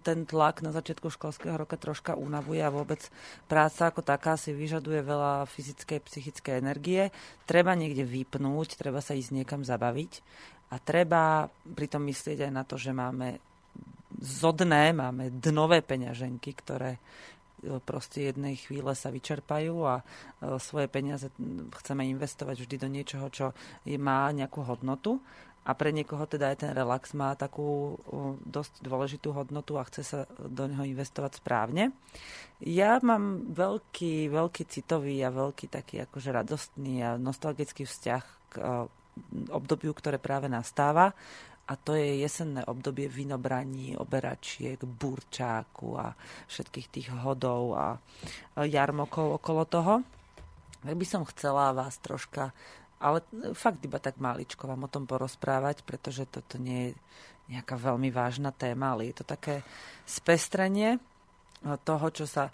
[0.02, 3.00] ten tlak na začiatku školského roka troška unavuje a vôbec
[3.46, 7.14] práca ako taká si vyžaduje veľa fyzickej, psychickej energie.
[7.46, 10.26] Treba niekde vypnúť, treba sa ísť niekam zabaviť
[10.74, 11.46] a treba
[11.78, 13.38] pritom myslieť aj na to, že máme
[14.26, 17.00] zodné, máme dnové peňaženky, ktoré e,
[17.86, 20.04] proste jednej chvíle sa vyčerpajú a e,
[20.58, 21.30] svoje peniaze
[21.82, 23.46] chceme investovať vždy do niečoho, čo
[24.02, 25.22] má nejakú hodnotu.
[25.66, 27.98] A pre niekoho teda aj ten relax má takú
[28.46, 31.90] dosť dôležitú hodnotu a chce sa do neho investovať správne.
[32.62, 38.64] Ja mám veľký, veľký citový a veľký taký akože radostný a nostalgický vzťah k e,
[39.50, 41.18] obdobiu, ktoré práve nastáva
[41.66, 46.14] a to je jesenné obdobie vinobraní, oberačiek, burčáku a
[46.46, 47.98] všetkých tých hodov a
[48.62, 49.94] jarmokov okolo toho.
[50.86, 52.54] Tak by som chcela vás troška,
[53.02, 53.26] ale
[53.58, 56.98] fakt iba tak máličko vám o tom porozprávať, pretože toto nie je
[57.58, 59.66] nejaká veľmi vážna téma, ale je to také
[60.06, 61.02] spestrenie
[61.82, 62.54] toho, čo sa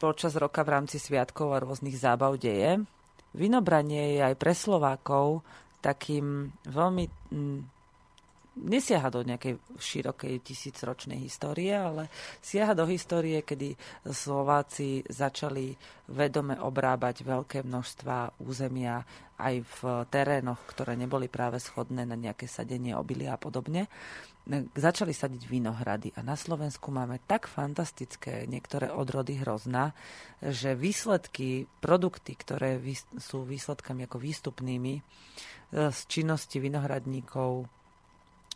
[0.00, 2.80] počas roka v rámci sviatkov a rôznych zábav deje.
[3.36, 5.44] Vinobranie je aj pre Slovákov
[5.78, 7.60] takým veľmi mm,
[8.58, 12.10] nesiaha do nejakej širokej tisícročnej histórie, ale
[12.42, 13.78] siaha do histórie, kedy
[14.10, 15.78] Slováci začali
[16.10, 19.06] vedome obrábať veľké množstva územia
[19.38, 19.78] aj v
[20.10, 23.86] terénoch, ktoré neboli práve schodné na nejaké sadenie obilia a podobne.
[24.72, 29.92] Začali sadiť vinohrady a na Slovensku máme tak fantastické niektoré odrody hrozna,
[30.40, 32.80] že výsledky, produkty, ktoré
[33.20, 35.04] sú výsledkami ako výstupnými,
[35.68, 37.68] E, z činnosti vinohradníkov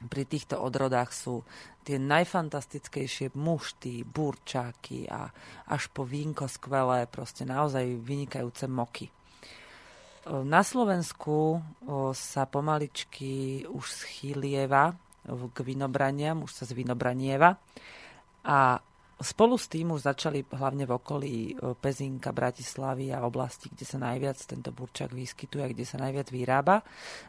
[0.08, 1.44] pri týchto odrodách sú
[1.84, 5.28] tie najfantastickejšie mušty, burčáky a
[5.68, 9.06] až po vínko skvelé, proste naozaj vynikajúce moky.
[9.08, 9.12] E,
[10.42, 11.60] na Slovensku
[12.16, 14.96] sa pomaličky už schýlieva
[15.26, 17.54] k vinobraniam, už sa z vinobranieva
[18.42, 18.82] a
[19.22, 24.02] Spolu s tým už začali hlavne v okolí e, Pezinka, Bratislavy a oblasti, kde sa
[24.02, 26.82] najviac tento burčak vyskytuje, kde sa najviac vyrába,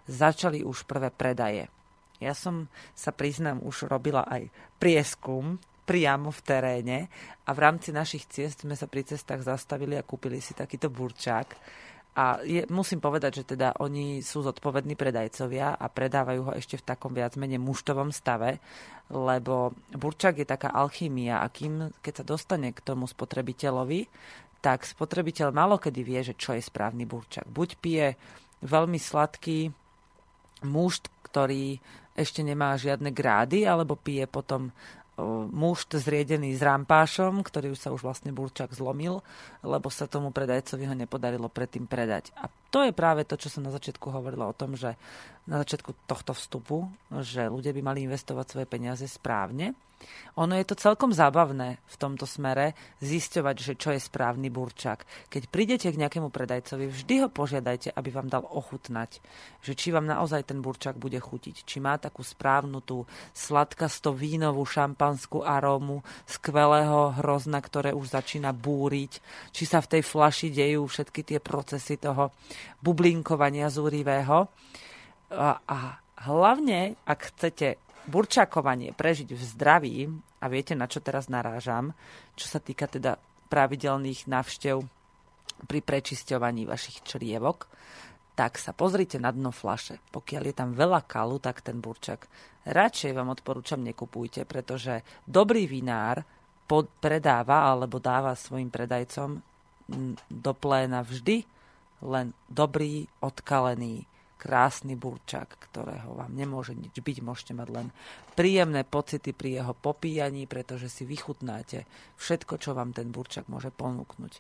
[0.10, 1.70] začali už prvé predaje.
[2.18, 2.66] Ja som
[2.98, 4.50] sa priznám, už robila aj
[4.82, 6.98] prieskum priamo v teréne
[7.46, 11.48] a v rámci našich ciest sme sa pri cestách zastavili a kúpili si takýto burčák
[12.14, 16.86] a je, musím povedať, že teda oni sú zodpovední predajcovia a predávajú ho ešte v
[16.86, 18.62] takom viac menej muštovom stave,
[19.10, 24.06] lebo burčak je taká alchymia a kým, keď sa dostane k tomu spotrebiteľovi,
[24.62, 27.50] tak spotrebiteľ malokedy vie, že čo je správny burčak.
[27.50, 28.08] Buď pije
[28.62, 29.74] veľmi sladký
[30.64, 31.82] mušt, ktorý
[32.14, 34.70] ešte nemá žiadne grády, alebo pije potom
[35.54, 39.22] muž zriedený s rampášom, ktorý už sa už vlastne Burčak zlomil,
[39.62, 42.34] lebo sa tomu predajcovi ho nepodarilo predtým predať.
[42.34, 44.98] A to je práve to, čo som na začiatku hovorila o tom, že
[45.46, 46.90] na začiatku tohto vstupu,
[47.22, 49.78] že ľudia by mali investovať svoje peniaze správne
[50.34, 52.74] ono je to celkom zábavné v tomto smere
[53.06, 55.06] zisťovať, že čo je správny burčak.
[55.30, 59.22] Keď prídete k nejakému predajcovi, vždy ho požiadajte, aby vám dal ochutnať,
[59.62, 61.64] že či vám naozaj ten burčak bude chutiť.
[61.64, 63.06] Či má takú správnu tú
[63.38, 69.22] sladkasto vínovú šampanskú arómu skvelého hrozna, ktoré už začína búriť,
[69.54, 72.34] či sa v tej flaši dejú všetky tie procesy toho
[72.80, 74.52] bublinkovania zúrivého.
[75.34, 75.78] A, a
[76.28, 79.98] hlavne, ak chcete burčakovanie prežiť v zdraví,
[80.44, 81.96] a viete, na čo teraz narážam,
[82.36, 83.16] čo sa týka teda
[83.48, 84.84] pravidelných návštev
[85.64, 87.72] pri prečisťovaní vašich črievok,
[88.34, 90.02] tak sa pozrite na dno flaše.
[90.10, 92.26] Pokiaľ je tam veľa kalu, tak ten burčak
[92.66, 96.26] radšej vám odporúčam nekupujte, pretože dobrý vinár
[96.98, 99.38] predáva alebo dáva svojim predajcom
[100.32, 101.46] do pléna vždy
[102.04, 104.06] len dobrý, odkalený
[104.44, 107.18] krásny burčak, ktorého vám nemôže nič byť.
[107.24, 107.88] Môžete mať len
[108.36, 111.88] príjemné pocity pri jeho popíjaní, pretože si vychutnáte
[112.20, 114.34] všetko, čo vám ten burčak môže ponúknuť.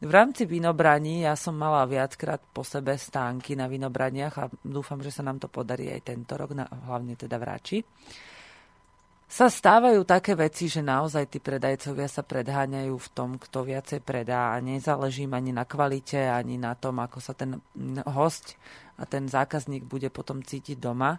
[0.00, 5.12] V rámci vinobraní ja som mala viackrát po sebe stánky na vinobraniach a dúfam, že
[5.12, 7.78] sa nám to podarí aj tento rok, hlavne teda v Rači
[9.30, 14.50] sa stávajú také veci, že naozaj tí predajcovia sa predháňajú v tom, kto viacej predá
[14.50, 17.62] a nezáleží ani na kvalite, ani na tom, ako sa ten
[18.10, 18.58] host
[18.98, 21.14] a ten zákazník bude potom cítiť doma.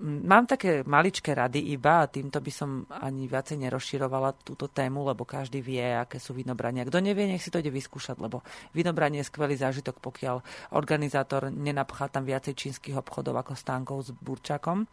[0.00, 5.28] Mám také maličké rady iba a týmto by som ani viacej nerozširovala túto tému, lebo
[5.28, 6.86] každý vie, aké sú vinobrania.
[6.88, 8.40] Kto nevie, nech si to ide vyskúšať, lebo
[8.72, 10.40] vinobranie je skvelý zážitok, pokiaľ
[10.72, 14.88] organizátor nenapchá tam viacej čínskych obchodov ako stánkov s burčakom.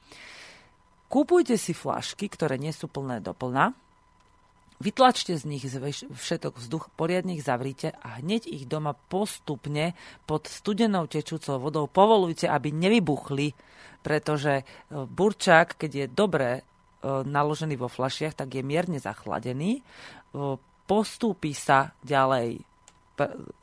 [1.08, 3.72] Kúpujte si flašky, ktoré nie sú plné do plna,
[4.78, 9.98] Vytlačte z nich všetok vzduch, poriadne ich zavrite a hneď ich doma postupne
[10.30, 13.58] pod studenou tečúcou vodou povolujte, aby nevybuchli,
[14.06, 16.62] pretože e, burčák, keď je dobre e,
[17.10, 19.84] naložený vo flašiach, tak je mierne zachladený, e,
[20.86, 22.62] postúpi sa ďalej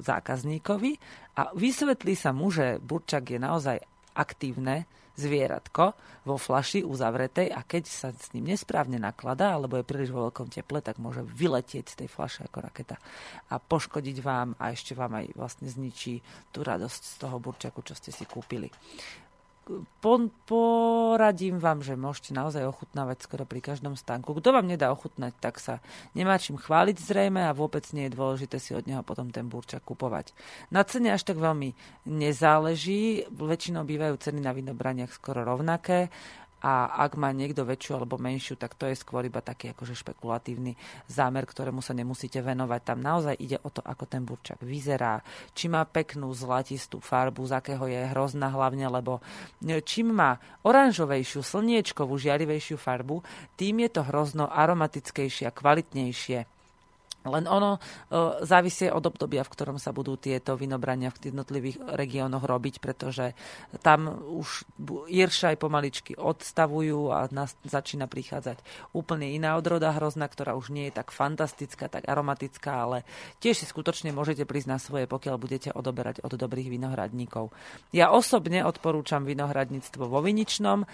[0.03, 0.93] zákazníkovi
[1.39, 3.79] a vysvetlí sa mu, že burčak je naozaj
[4.19, 5.95] aktívne zvieratko
[6.25, 10.51] vo flaši uzavretej a keď sa s ním nesprávne nakladá alebo je príliš vo veľkom
[10.51, 12.97] teple, tak môže vyletieť z tej flaše ako raketa
[13.51, 16.19] a poškodiť vám a ešte vám aj vlastne zničí
[16.51, 18.69] tú radosť z toho burčaku, čo ste si kúpili
[20.45, 24.37] poradím vám, že môžete naozaj ochutnávať skoro pri každom stánku.
[24.37, 25.81] Kto vám nedá ochutnať, tak sa
[26.13, 29.81] nemá čím chváliť zrejme a vôbec nie je dôležité si od neho potom ten burčak
[29.83, 30.37] kupovať.
[30.69, 31.73] Na cene až tak veľmi
[32.05, 36.13] nezáleží, väčšinou bývajú ceny na vinobraniach skoro rovnaké
[36.65, 40.73] a ak má niekto väčšiu alebo menšiu, tak to je skôr iba taký akože špekulatívny
[41.05, 42.81] zámer, ktorému sa nemusíte venovať.
[42.81, 45.21] Tam naozaj ide o to, ako ten burčak vyzerá,
[45.53, 49.21] či má peknú zlatistú farbu, z akého je hrozná hlavne, lebo
[49.61, 53.21] e, čím má oranžovejšiu, slniečkovú, žiarivejšiu farbu,
[53.61, 56.54] tým je to hrozno aromatickejšie a kvalitnejšie.
[57.25, 57.81] Len ono e,
[58.45, 63.33] závisie od obdobia, v ktorom sa budú tieto vinobrania v jednotlivých regiónoch robiť, pretože
[63.81, 64.69] tam už
[65.09, 68.61] Irša aj pomaličky odstavujú a nás začína prichádzať
[68.93, 73.09] úplne iná odroda hrozna, ktorá už nie je tak fantastická, tak aromatická, ale
[73.41, 77.49] tiež si skutočne môžete prísť na svoje, pokiaľ budete odoberať od dobrých vinohradníkov.
[77.97, 80.85] Ja osobne odporúčam vinohradníctvo vo Viničnom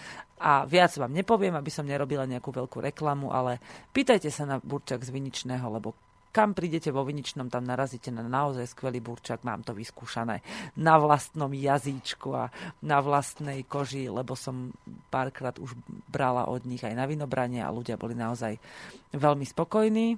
[0.41, 3.59] a viac vám nepoviem, aby som nerobila nejakú veľkú reklamu, ale
[3.91, 5.93] pýtajte sa na burčak z Viničného, lebo
[6.31, 10.41] kam prídete vo Viničnom, tam narazíte na naozaj skvelý burčak, mám to vyskúšané
[10.79, 12.49] na vlastnom jazyčku a
[12.87, 14.71] na vlastnej koži, lebo som
[15.11, 15.75] párkrát už
[16.07, 18.55] brala od nich aj na vinobranie a ľudia boli naozaj
[19.11, 20.15] veľmi spokojní.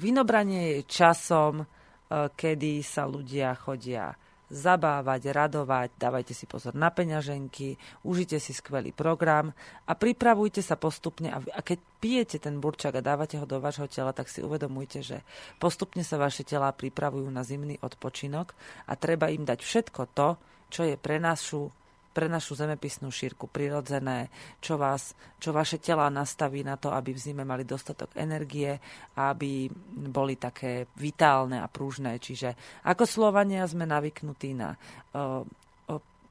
[0.00, 1.60] Vinobranie je časom,
[2.32, 4.14] kedy sa ľudia chodia
[4.54, 7.74] zabávať, radovať, dávajte si pozor na peňaženky,
[8.06, 9.50] užite si skvelý program
[9.84, 14.14] a pripravujte sa postupne a, keď pijete ten burčak a dávate ho do vášho tela,
[14.14, 15.26] tak si uvedomujte, že
[15.58, 18.54] postupne sa vaše tela pripravujú na zimný odpočinok
[18.86, 20.38] a treba im dať všetko to,
[20.70, 21.68] čo je pre našu
[22.14, 24.30] pre našu zemepisnú šírku prirodzené,
[24.62, 28.78] čo, vás, čo vaše tela nastaví na to, aby v zime mali dostatok energie
[29.18, 29.66] a aby
[30.14, 32.14] boli také vitálne a prúžne.
[32.22, 32.54] Čiže
[32.86, 35.42] ako Slovania sme navyknutí na uh,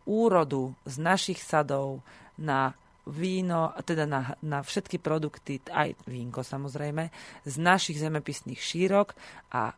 [0.08, 2.00] úrodu z našich sadov,
[2.40, 2.74] na
[3.04, 7.12] víno, teda na, na všetky produkty, aj vínko samozrejme,
[7.44, 9.12] z našich zemepisných šírok
[9.52, 9.76] a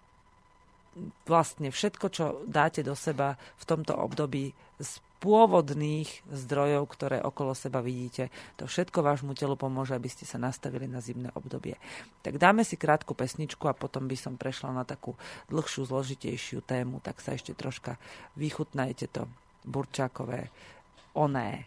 [1.27, 4.91] vlastne všetko, čo dáte do seba v tomto období z
[5.23, 8.29] pôvodných zdrojov, ktoré okolo seba vidíte.
[8.61, 11.79] To všetko vášmu telu pomôže, aby ste sa nastavili na zimné obdobie.
[12.21, 15.17] Tak dáme si krátku pesničku a potom by som prešla na takú
[15.49, 17.97] dlhšiu, zložitejšiu tému, tak sa ešte troška
[18.37, 19.25] vychutnajte to
[19.65, 20.53] burčákové
[21.17, 21.65] oné.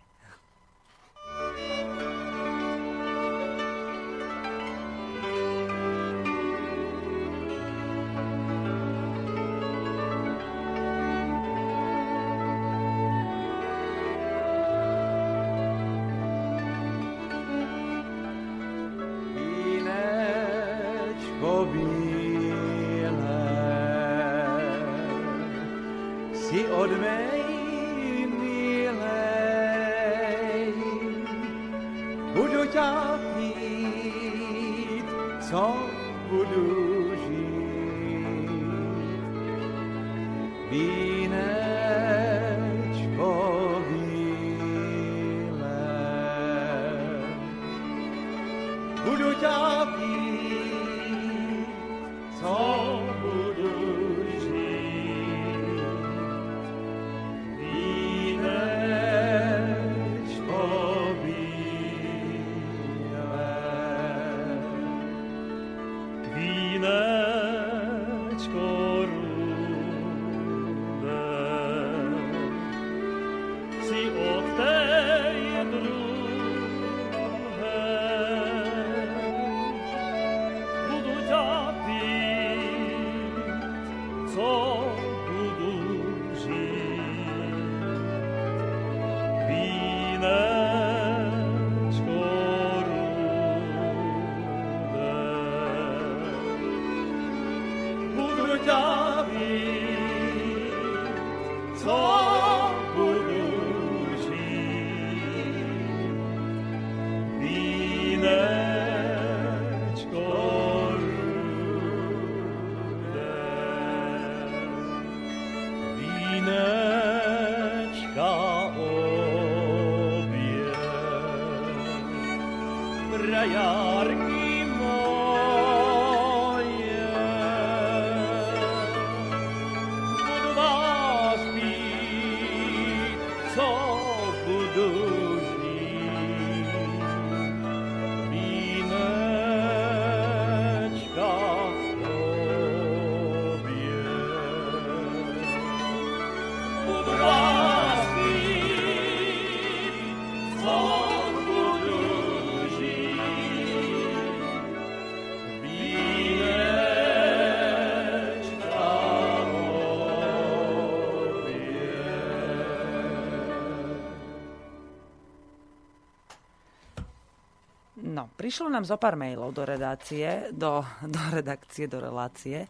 [168.49, 172.65] Prišlo nám zo pár mailov do redakcie, do, do redakcie, do relácie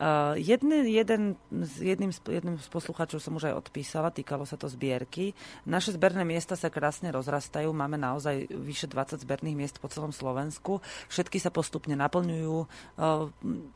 [0.00, 1.36] Uh, jedný, jeden,
[1.76, 5.36] jedným, jedným z poslucháčov som už aj odpísala, týkalo sa to zbierky.
[5.68, 10.80] Naše zberné miesta sa krásne rozrastajú, máme naozaj vyše 20 zberných miest po celom Slovensku.
[11.12, 12.56] Všetky sa postupne naplňujú.
[12.96, 13.28] Uh,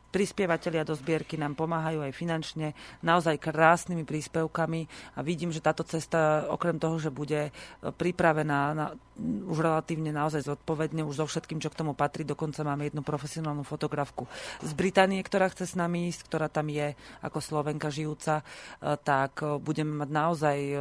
[0.09, 2.73] prispievateľia do zbierky nám pomáhajú aj finančne,
[3.05, 7.53] naozaj krásnymi príspevkami a vidím, že táto cesta, okrem toho, že bude
[7.85, 12.87] pripravená na, už relatívne naozaj zodpovedne, už so všetkým, čo k tomu patrí, dokonca máme
[12.87, 14.31] jednu profesionálnu fotografku
[14.63, 16.93] z Británie, ktorá chce s nami Denise, ktorá tam je
[17.25, 18.45] ako Slovenka žijúca,
[18.77, 20.75] e, tak e, budeme mať naozaj e,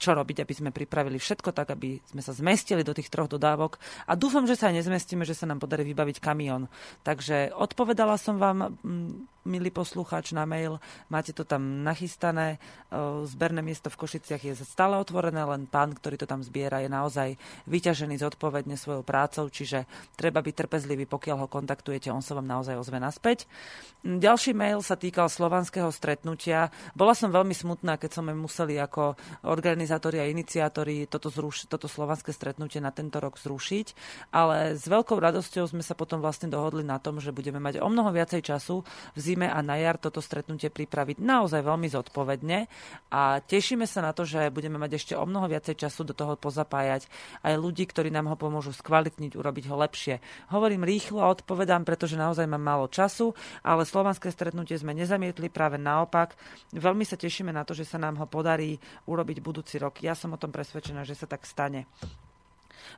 [0.00, 3.76] čo robiť, aby sme pripravili všetko tak, aby sme sa zmestili do tých troch dodávok.
[4.08, 6.72] A dúfam, že sa aj nezmestíme, že sa nám podarí vybaviť kamión.
[7.04, 8.80] Takže odpovedala som vám
[9.44, 10.78] milý poslucháč, na mail.
[11.08, 12.60] Máte to tam nachystané.
[13.26, 17.28] Zberné miesto v Košiciach je stále otvorené, len pán, ktorý to tam zbiera, je naozaj
[17.70, 19.88] vyťažený zodpovedne svojou prácou, čiže
[20.18, 23.46] treba byť trpezlivý, pokiaľ ho kontaktujete, on sa vám naozaj ozve naspäť.
[24.00, 26.72] Ďalší mail sa týkal slovanského stretnutia.
[26.96, 29.16] Bola som veľmi smutná, keď sme museli ako
[29.46, 33.86] organizátori a iniciátori toto, zruš- toto slovanské stretnutie na tento rok zrušiť,
[34.32, 37.88] ale s veľkou radosťou sme sa potom vlastne dohodli na tom, že budeme mať o
[37.88, 38.82] mnoho viacej času
[39.14, 42.66] v zime a na jar toto stretnutie pripraviť naozaj veľmi zodpovedne
[43.14, 46.34] a tešíme sa na to, že budeme mať ešte o mnoho viacej času do toho
[46.34, 47.06] pozapájať
[47.46, 50.18] aj ľudí, ktorí nám ho pomôžu skvalitniť, urobiť ho lepšie.
[50.50, 53.30] Hovorím rýchlo a odpovedám, pretože naozaj mám málo času,
[53.62, 56.34] ale slovanské stretnutie sme nezamietli, práve naopak.
[56.74, 60.02] Veľmi sa tešíme na to, že sa nám ho podarí urobiť budúci rok.
[60.02, 61.86] Ja som o tom presvedčená, že sa tak stane.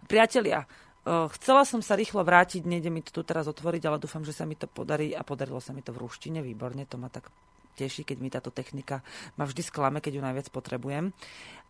[0.09, 0.65] Priatelia,
[1.03, 4.47] Chcela som sa rýchlo vrátiť, nejde mi to tu teraz otvoriť, ale dúfam, že sa
[4.47, 7.27] mi to podarí a podarilo sa mi to v ruštine, výborne, to ma tak
[7.75, 9.03] teší, keď mi táto technika
[9.35, 11.11] ma vždy sklame, keď ju najviac potrebujem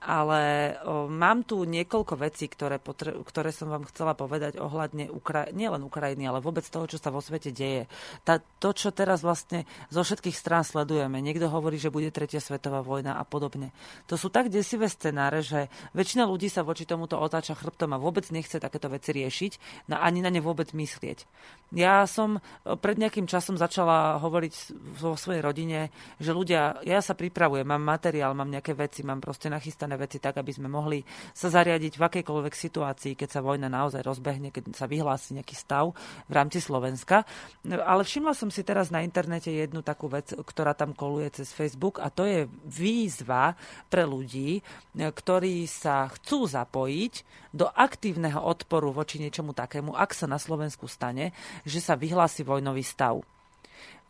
[0.03, 5.55] ale o, mám tu niekoľko vecí, ktoré, potre- ktoré som vám chcela povedať ohľadne Ukra-
[5.55, 7.87] nielen Ukrajiny, ale vôbec toho, čo sa vo svete deje.
[8.27, 9.63] Tá, to, čo teraz vlastne
[9.95, 11.23] zo všetkých strán sledujeme.
[11.23, 13.71] Niekto hovorí, že bude tretia svetová vojna a podobne.
[14.11, 18.27] To sú tak desivé scenáre, že väčšina ľudí sa voči tomuto otáča chrbtom a vôbec
[18.35, 19.53] nechce takéto veci riešiť,
[19.87, 21.25] na, ani na ne vôbec myslieť.
[21.73, 22.43] Ja som
[22.83, 24.55] pred nejakým časom začala hovoriť
[24.99, 25.89] vo svojej rodine,
[26.21, 30.19] že ľudia, ja sa pripravujem, mám materiál, mám nejaké veci, mám proste nachystané nastavené veci
[30.19, 31.05] tak, aby sme mohli
[31.37, 35.93] sa zariadiť v akejkoľvek situácii, keď sa vojna naozaj rozbehne, keď sa vyhlási nejaký stav
[36.29, 37.29] v rámci Slovenska.
[37.69, 42.01] Ale všimla som si teraz na internete jednu takú vec, ktorá tam koluje cez Facebook
[42.01, 43.55] a to je výzva
[43.93, 44.65] pre ľudí,
[44.97, 47.15] ktorí sa chcú zapojiť
[47.53, 51.37] do aktívneho odporu voči niečomu takému, ak sa na Slovensku stane,
[51.69, 53.21] že sa vyhlási vojnový stav.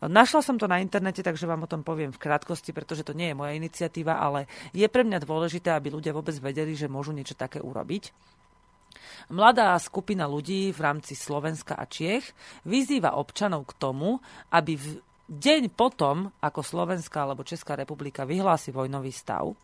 [0.03, 3.31] Našla som to na internete, takže vám o tom poviem v krátkosti, pretože to nie
[3.31, 7.37] je moja iniciatíva, ale je pre mňa dôležité, aby ľudia vôbec vedeli, že môžu niečo
[7.39, 8.11] také urobiť.
[9.31, 12.35] Mladá skupina ľudí v rámci Slovenska a Čiech
[12.67, 14.19] vyzýva občanov k tomu,
[14.51, 14.87] aby v
[15.31, 19.55] deň potom, ako Slovenská alebo Česká republika vyhlási vojnový stav,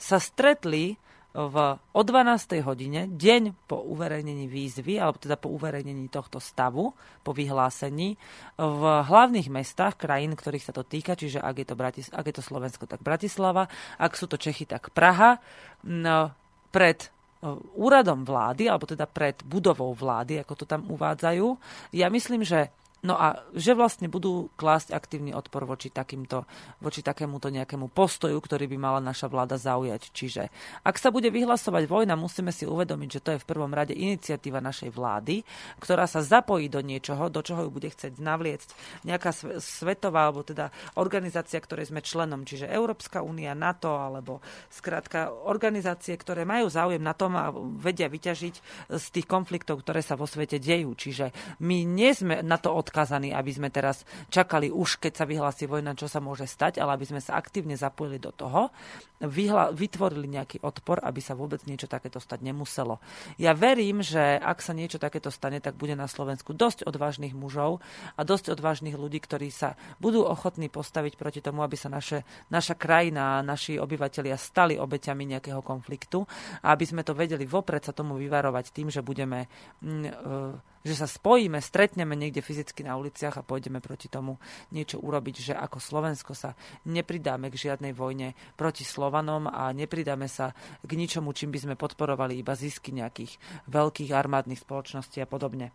[0.00, 0.96] sa stretli
[1.32, 2.60] v, o 12.
[2.60, 6.92] hodine, deň po uverejnení výzvy, alebo teda po uverejnení tohto stavu,
[7.24, 8.20] po vyhlásení,
[8.60, 12.36] v hlavných mestách krajín, ktorých sa to týka, čiže ak je to, Bratis- ak je
[12.36, 13.64] to Slovensko, tak Bratislava,
[13.96, 15.40] ak sú to Čechy, tak Praha,
[15.88, 16.36] no,
[16.68, 17.08] pred
[17.74, 21.46] úradom vlády, alebo teda pred budovou vlády, ako to tam uvádzajú.
[21.90, 22.70] Ja myslím, že
[23.02, 26.46] No a že vlastne budú klásť aktívny odpor voči, takýmto,
[26.78, 30.14] voči takémuto nejakému postoju, ktorý by mala naša vláda zaujať.
[30.14, 30.54] Čiže
[30.86, 34.62] ak sa bude vyhlasovať vojna, musíme si uvedomiť, že to je v prvom rade iniciatíva
[34.62, 35.42] našej vlády,
[35.82, 38.68] ktorá sa zapojí do niečoho, do čoho ju bude chcieť navliecť
[39.02, 44.38] nejaká svetová, alebo teda organizácia, ktorej sme členom, čiže Európska únia, NATO, alebo
[44.70, 47.50] skrátka organizácie, ktoré majú záujem na tom a
[47.82, 48.54] vedia vyťažiť
[48.94, 50.94] z tých konfliktov, ktoré sa vo svete dejú.
[50.94, 55.24] Čiže my nie sme na to od odkázaní, aby sme teraz čakali už, keď sa
[55.24, 58.68] vyhlási vojna, čo sa môže stať, ale aby sme sa aktívne zapojili do toho,
[59.24, 63.00] vyhla, vytvorili nejaký odpor, aby sa vôbec niečo takéto stať nemuselo.
[63.40, 67.80] Ja verím, že ak sa niečo takéto stane, tak bude na Slovensku dosť odvážnych mužov
[68.12, 72.76] a dosť odvážnych ľudí, ktorí sa budú ochotní postaviť proti tomu, aby sa naše, naša
[72.76, 76.28] krajina naši obyvateľia stali obeťami nejakého konfliktu
[76.60, 79.48] a aby sme to vedeli vopred sa tomu vyvarovať tým, že budeme
[79.80, 84.38] mm, e, že sa spojíme, stretneme niekde fyzicky na uliciach a pôjdeme proti tomu
[84.74, 90.50] niečo urobiť, že ako Slovensko sa nepridáme k žiadnej vojne proti Slovanom a nepridáme sa
[90.82, 93.38] k ničomu, čím by sme podporovali iba zisky nejakých
[93.70, 95.70] veľkých armádnych spoločností a podobne.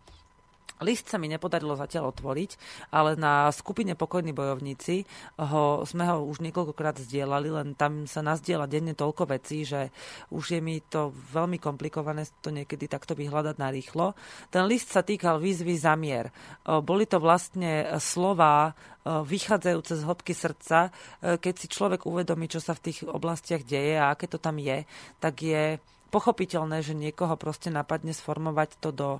[0.82, 2.50] List sa mi nepodarilo zatiaľ otvoriť,
[2.94, 5.02] ale na skupine Pokojní bojovníci
[5.38, 9.90] ho, sme ho už niekoľkokrát zdieľali, len tam sa nazdieľa denne toľko vecí, že
[10.30, 14.14] už je mi to veľmi komplikované to niekedy takto vyhľadať na rýchlo.
[14.48, 16.30] Ten list sa týkal výzvy za mier.
[16.64, 18.72] Boli to vlastne slova
[19.08, 20.92] vychádzajúce z hĺbky srdca.
[21.20, 24.84] Keď si človek uvedomí, čo sa v tých oblastiach deje a aké to tam je,
[25.16, 29.10] tak je pochopiteľné, že niekoho proste napadne sformovať to do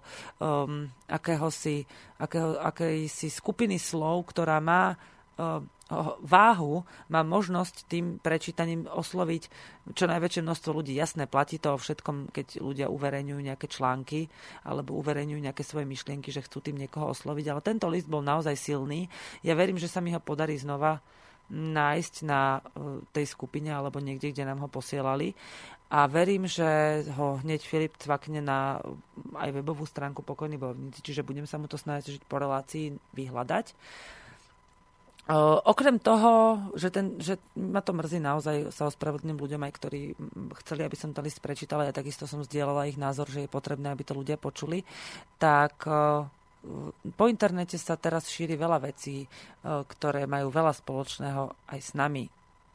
[0.40, 1.84] um, akéhosi,
[2.16, 5.60] akého, akejsi skupiny slov, ktorá má uh,
[6.20, 9.42] váhu, má možnosť tým prečítaním osloviť
[9.96, 10.92] čo najväčšie množstvo ľudí.
[10.92, 14.28] Jasné, platí to o všetkom, keď ľudia uverejňujú nejaké články
[14.68, 17.46] alebo uverejňujú nejaké svoje myšlienky, že chcú tým niekoho osloviť.
[17.48, 19.08] Ale tento list bol naozaj silný.
[19.40, 21.00] Ja verím, že sa mi ho podarí znova
[21.48, 25.32] nájsť na uh, tej skupine alebo niekde, kde nám ho posielali
[25.88, 28.76] a verím, že ho hneď Filip cvakne na
[29.40, 33.72] aj webovú stránku Pokojní bojovníci, čiže budem sa mu to snažiť po relácii vyhľadať.
[35.68, 40.00] Okrem toho, že, ten, že ma to mrzí naozaj, sa ospravedlním ľuďom aj, ktorí
[40.64, 43.92] chceli, aby som ten list prečítala, ja takisto som zdieľala ich názor, že je potrebné,
[43.92, 44.80] aby to ľudia počuli,
[45.36, 45.84] tak
[47.12, 49.28] po internete sa teraz šíri veľa vecí,
[49.64, 52.24] ktoré majú veľa spoločného aj s nami,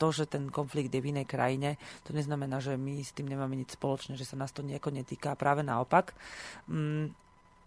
[0.04, 3.56] to, že ten konflikt je v inej krajine, to neznamená, že my s tým nemáme
[3.56, 5.40] nič spoločné, že sa nás to nejako netýka.
[5.40, 6.12] Práve naopak.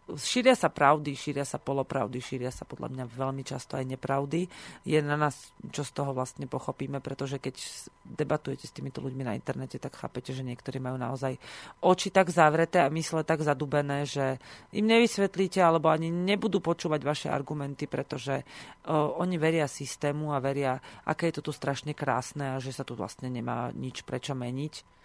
[0.06, 4.46] Šíria sa pravdy, šíria sa polopravdy, šíria sa podľa mňa veľmi často aj nepravdy.
[4.86, 7.58] Je na nás, čo z toho vlastne pochopíme, pretože keď
[8.06, 11.34] debatujete s týmito ľuďmi na internete, tak chápete, že niektorí majú naozaj
[11.82, 14.38] oči tak zavreté a mysle tak zadubené, že
[14.70, 18.46] im nevysvetlíte alebo ani nebudú počúvať vaše argumenty, pretože
[18.86, 22.86] o, oni veria systému a veria, aké je to tu strašne krásne a že sa
[22.86, 24.96] tu vlastne nemá nič prečo meniť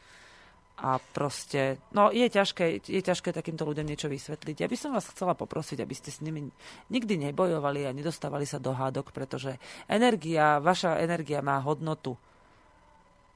[0.81, 4.65] a proste, no je ťažké, je ťažké takýmto ľuďom niečo vysvetliť.
[4.65, 6.49] Ja by som vás chcela poprosiť, aby ste s nimi
[6.89, 12.17] nikdy nebojovali a nedostávali sa do hádok, pretože energia, vaša energia má hodnotu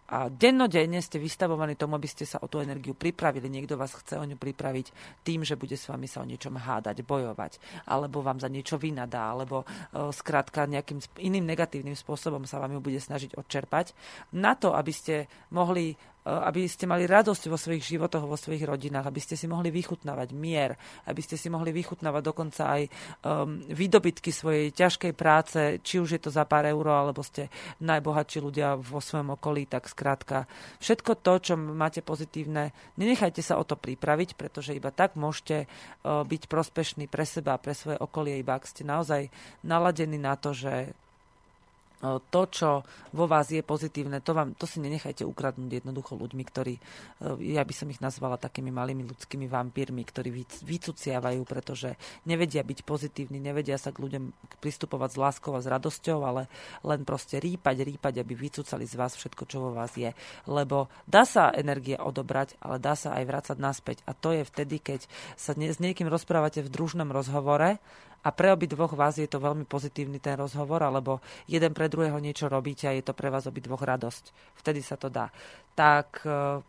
[0.05, 3.49] a dennodenne ste vystavovaní tomu, aby ste sa o tú energiu pripravili.
[3.49, 4.93] Niekto vás chce o ňu pripraviť
[5.25, 7.57] tým, že bude s vami sa o niečom hádať, bojovať,
[7.89, 12.81] alebo vám za niečo vynadá, alebo uh, skrátka nejakým iným negatívnym spôsobom sa vám ju
[12.85, 13.97] bude snažiť odčerpať.
[14.37, 19.05] Na to, aby ste mohli aby ste mali radosť vo svojich životoch, vo svojich rodinách,
[19.05, 20.73] aby ste si mohli vychutnávať mier,
[21.05, 26.21] aby ste si mohli vychutnávať dokonca aj um, výdobytky svojej ťažkej práce, či už je
[26.25, 27.53] to za pár eur, alebo ste
[27.85, 30.49] najbohatší ľudia vo svojom okolí, tak skrátka
[30.81, 36.25] všetko to, čo máte pozitívne, nenechajte sa o to pripraviť, pretože iba tak môžete uh,
[36.25, 39.29] byť prospešní pre seba pre svoje okolie, iba ak ste naozaj
[39.61, 40.97] naladení na to, že
[42.29, 42.69] to, čo
[43.15, 46.75] vo vás je pozitívne, to, vám, to si nenechajte ukradnúť jednoducho ľuďmi, ktorí,
[47.41, 50.29] ja by som ich nazvala takými malými ľudskými vampírmi, ktorí
[50.63, 51.95] vycuciavajú, pretože
[52.27, 54.23] nevedia byť pozitívni, nevedia sa k ľuďom
[54.59, 56.51] pristupovať s láskou a s radosťou, ale
[56.83, 60.11] len proste rýpať, rýpať, aby vycúcali z vás všetko, čo vo vás je.
[60.45, 63.97] Lebo dá sa energia odobrať, ale dá sa aj vrácať naspäť.
[64.05, 65.07] A to je vtedy, keď
[65.39, 67.79] sa s niekým rozprávate v družnom rozhovore
[68.25, 72.17] a pre obi dvoch vás je to veľmi pozitívny ten rozhovor, alebo jeden pre druhého
[72.17, 74.33] niečo robíte a je to pre vás obi dvoch radosť.
[74.57, 75.29] Vtedy sa to dá.
[75.77, 76.65] Tak e,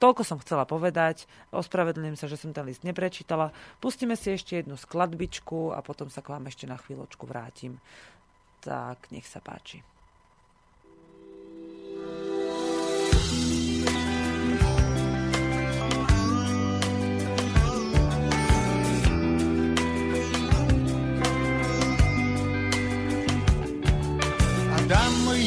[0.00, 1.28] toľko som chcela povedať.
[1.52, 3.52] Ospravedlňujem sa, že som ten list neprečítala.
[3.84, 7.76] Pustíme si ešte jednu skladbičku a potom sa k vám ešte na chvíľočku vrátim.
[8.64, 9.84] Tak nech sa páči.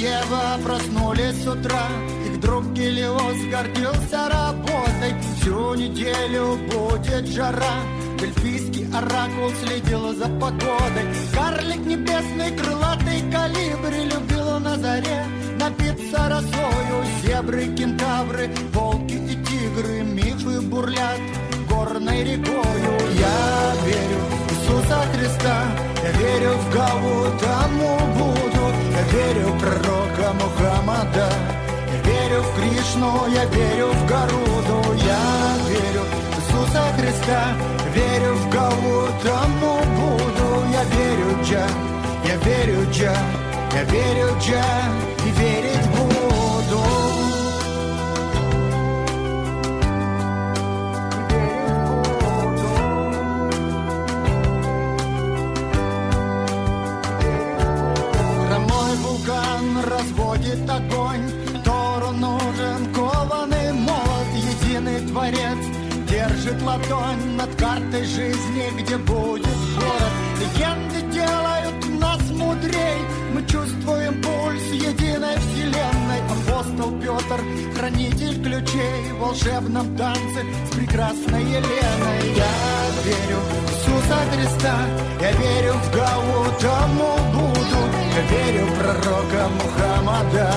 [0.04, 1.88] Ева проснулись с утра.
[2.26, 5.16] Их друг Гелиос гордился работой.
[5.40, 7.76] Всю неделю будет жара.
[8.22, 11.06] Эльфийский оракул следил за погодой.
[11.34, 15.24] Карлик небесный, крылатый калибри Любил на заре.
[15.58, 21.22] Напиться росою Зебры, кентавры, волки и тигры Мифы бурлят
[21.70, 22.94] горной рекою.
[23.18, 24.33] Я верю
[24.74, 25.56] Иисуса Христа.
[26.04, 28.66] Я верю в Гаву, тому буду.
[28.92, 31.30] Я верю в пророка Мухаммада.
[31.92, 34.94] Я верю в Кришну, я верю в Гаруду.
[35.06, 35.22] Я
[35.70, 37.56] верю в Иисуса Христа.
[37.86, 40.66] Я верю в Гаву, тому буду.
[40.72, 41.68] Я верю в Джа,
[42.26, 43.16] я верю в Джа,
[43.74, 44.66] я верю в Джа
[45.26, 45.73] и верю
[60.04, 61.32] разводит огонь,
[61.64, 65.58] Тору нужен кованый молот, единый творец
[66.10, 70.14] держит ладонь над картой жизни, где будет город.
[70.40, 73.00] Легенды делают нас мудрей,
[73.34, 76.22] мы чувствуем пульс единой вселенной.
[76.30, 77.42] Апостол Петр,
[77.76, 82.36] хранитель ключей в волшебном танце с прекрасной Еленой.
[82.36, 82.52] Я
[83.06, 84.76] верю в Иисуса Христа,
[85.22, 87.83] я верю в Гау, тому буду.
[88.16, 90.52] Я верю в пророка Мухаммада,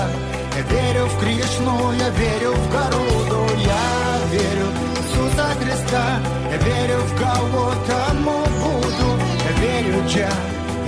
[0.55, 6.19] я верю в Кришну, я верю в Гаруду, я верю в Иисуса Христа,
[6.51, 9.09] я верю в кого тому буду,
[9.43, 10.29] я верю в Джа,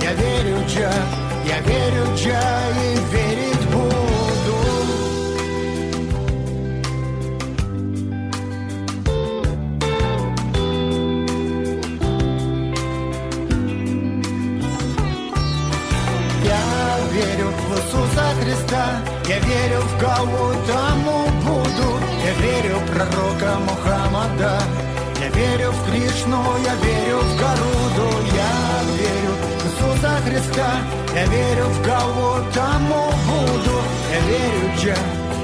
[0.00, 0.92] я верю в Джа,
[1.44, 2.40] я верю в Джа
[2.84, 3.69] и верить
[17.90, 18.84] Иисуса Христа,
[19.28, 24.62] я верю в кого тому буду, я верю в пророка Мухаммада,
[25.20, 28.52] я верю в Кришну, я верю в Гаруду, я
[28.96, 30.70] верю в Иисуса Христа,
[31.16, 33.82] я верю в кого тому буду,
[34.12, 34.96] я верю в Джа,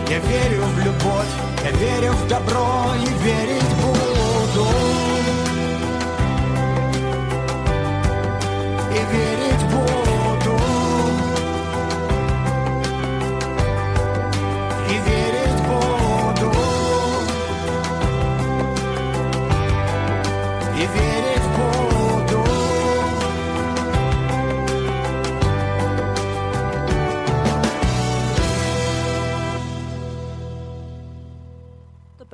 [0.09, 1.33] я верю в любовь,
[1.65, 4.69] я верю в добро и верить буду.
[8.93, 9.56] И верить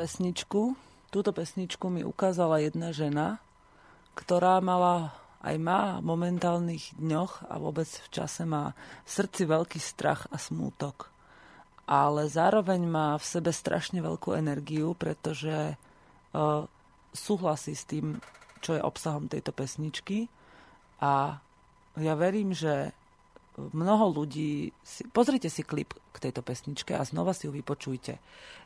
[0.03, 0.75] pesničku,
[1.15, 3.39] túto pesničku mi ukázala jedna žena,
[4.19, 5.15] ktorá mala
[5.47, 8.75] aj má v momentálnych dňoch a vôbec v čase má
[9.07, 11.07] v srdci veľký strach a smútok.
[11.87, 16.67] Ale zároveň má v sebe strašne veľkú energiu, pretože uh,
[17.15, 18.19] súhlasí s tým,
[18.59, 20.27] čo je obsahom tejto pesničky.
[20.99, 21.39] A
[21.95, 22.91] ja verím, že
[23.71, 24.75] mnoho ľudí...
[24.83, 28.19] Si, pozrite si klip k tejto pesničke a znova si ju vypočujte.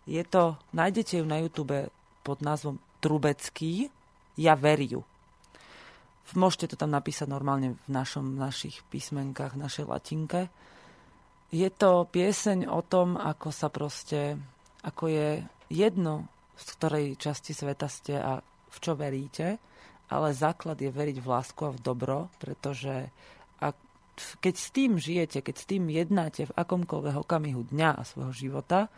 [0.08, 1.92] Je to, nájdete ju na YouTube
[2.24, 3.92] pod názvom Trubecký,
[4.40, 5.04] Ja veriu.
[6.34, 10.40] Môžete to tam napísať normálne v našom, našich písmenkách, v našej latinke.
[11.54, 14.34] Je to pieseň o tom, ako sa proste,
[14.82, 15.28] ako je
[15.70, 16.26] jedno,
[16.58, 19.62] z ktorej časti sveta ste a v čo veríte,
[20.10, 23.10] ale základ je veriť v lásku a v dobro, pretože
[24.16, 28.88] keď s tým žijete, keď s tým jednáte v akomkoľvek okamihu dňa a svojho života,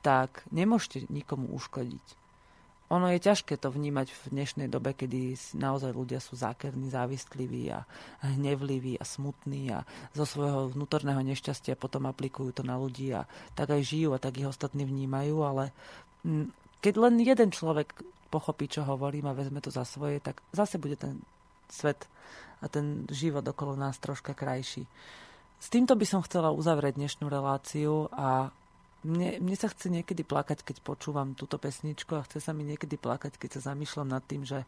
[0.00, 2.20] tak nemôžete nikomu uškodiť.
[2.90, 7.86] Ono je ťažké to vnímať v dnešnej dobe, kedy naozaj ľudia sú zákerní, závisliví a
[8.26, 13.70] hnevliví a smutní a zo svojho vnútorného nešťastia potom aplikujú to na ľudí a tak
[13.78, 15.70] aj žijú a tak ich ostatní vnímajú, ale
[16.26, 16.50] mm,
[16.82, 17.94] keď len jeden človek
[18.26, 21.22] pochopí, čo hovorím a vezme to za svoje, tak zase bude ten
[21.70, 22.10] svet
[22.60, 24.84] a ten život okolo nás troška krajší.
[25.60, 28.48] S týmto by som chcela uzavrieť dnešnú reláciu a
[29.00, 33.00] mne, mne sa chce niekedy plakať, keď počúvam túto pesničku a chce sa mi niekedy
[33.00, 34.64] plakať, keď sa zamýšľam nad tým, že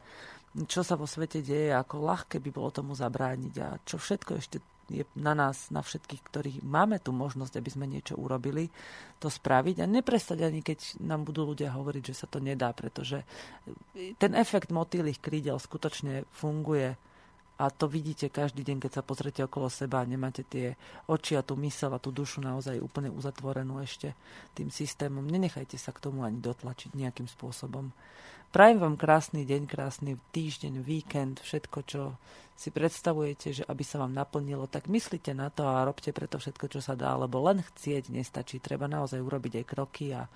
[0.68, 4.58] čo sa vo svete deje, ako ľahké by bolo tomu zabrániť a čo všetko ešte
[4.92, 8.68] je na nás, na všetkých, ktorí máme tú možnosť, aby sme niečo urobili,
[9.16, 13.24] to spraviť a neprestať ani keď nám budú ľudia hovoriť, že sa to nedá, pretože
[14.20, 16.98] ten efekt motýlých krídel skutočne funguje
[17.62, 20.74] a to vidíte každý deň, keď sa pozrete okolo seba a nemáte tie
[21.06, 24.18] oči a tú mysel a tú dušu naozaj úplne uzatvorenú ešte
[24.58, 25.22] tým systémom.
[25.22, 27.94] Nenechajte sa k tomu ani dotlačiť nejakým spôsobom.
[28.50, 32.02] Prajem vám krásny deň, krásny týždeň, víkend, všetko, čo
[32.52, 36.68] si predstavujete, že aby sa vám naplnilo, tak myslíte na to a robte preto všetko,
[36.68, 38.62] čo sa dá, lebo len chcieť nestačí.
[38.62, 40.28] Treba naozaj urobiť aj kroky a,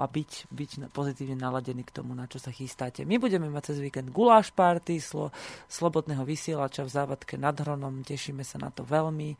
[0.00, 3.04] a byť, byť pozitívne naladený k tomu, na čo sa chystáte.
[3.04, 5.34] My budeme mať cez víkend guláš party, slo,
[5.68, 8.06] slobodného vysielača v závadke nad Hronom.
[8.06, 9.36] Tešíme sa na to veľmi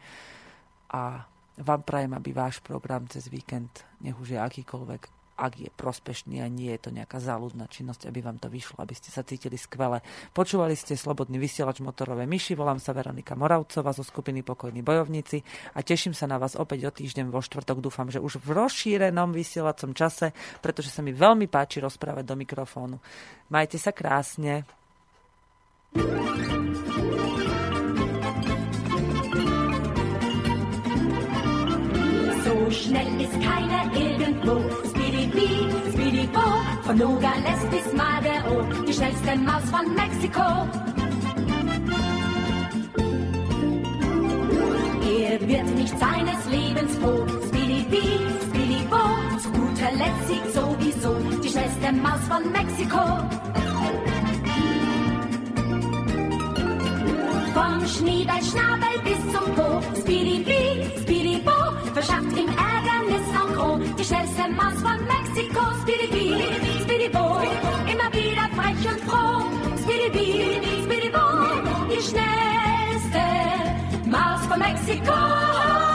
[0.92, 1.24] a
[1.56, 6.48] vám prajem, aby váš program cez víkend, nech už je akýkoľvek, ak je prospešný a
[6.48, 10.00] nie je to nejaká záľudná činnosť, aby vám to vyšlo, aby ste sa cítili skvele.
[10.32, 15.44] Počúvali ste Slobodný vysielač motorové myši, volám sa Veronika Moravcová zo skupiny Pokojní bojovníci
[15.76, 17.84] a teším sa na vás opäť o týždeň vo štvrtok.
[17.84, 20.32] Dúfam, že už v rozšírenom vysielacom čase,
[20.64, 22.96] pretože sa mi veľmi páči rozprávať do mikrofónu.
[23.52, 24.64] Majte sa krásne.
[32.46, 34.86] So schnell ist keiner irgendwo.
[35.26, 36.40] Speedy Speedy Bo,
[36.84, 40.68] von Nogales bis Madero, die schnellste Maus von Mexiko.
[45.02, 47.26] Er wird nicht seines Lebens froh.
[47.48, 49.02] Speedy Speedy Bo,
[49.38, 53.02] zu guter Letzt siegt sowieso die schnellste Maus von Mexiko.
[57.54, 61.52] Vom Schniedelschnabel bis zum Po, Speedy Bee, Speedy Bo,
[61.94, 62.55] verschafft ihm
[64.06, 64.08] gros.
[64.08, 67.40] Die schnellste Maus von Mexiko, Speedy Bee, Speedy Bo,
[67.90, 69.44] immer wieder frech und froh.
[69.82, 71.18] Speedy Bee, Speedy Bo,
[71.88, 73.22] die schnellste
[74.08, 75.85] Maus von Mexiko.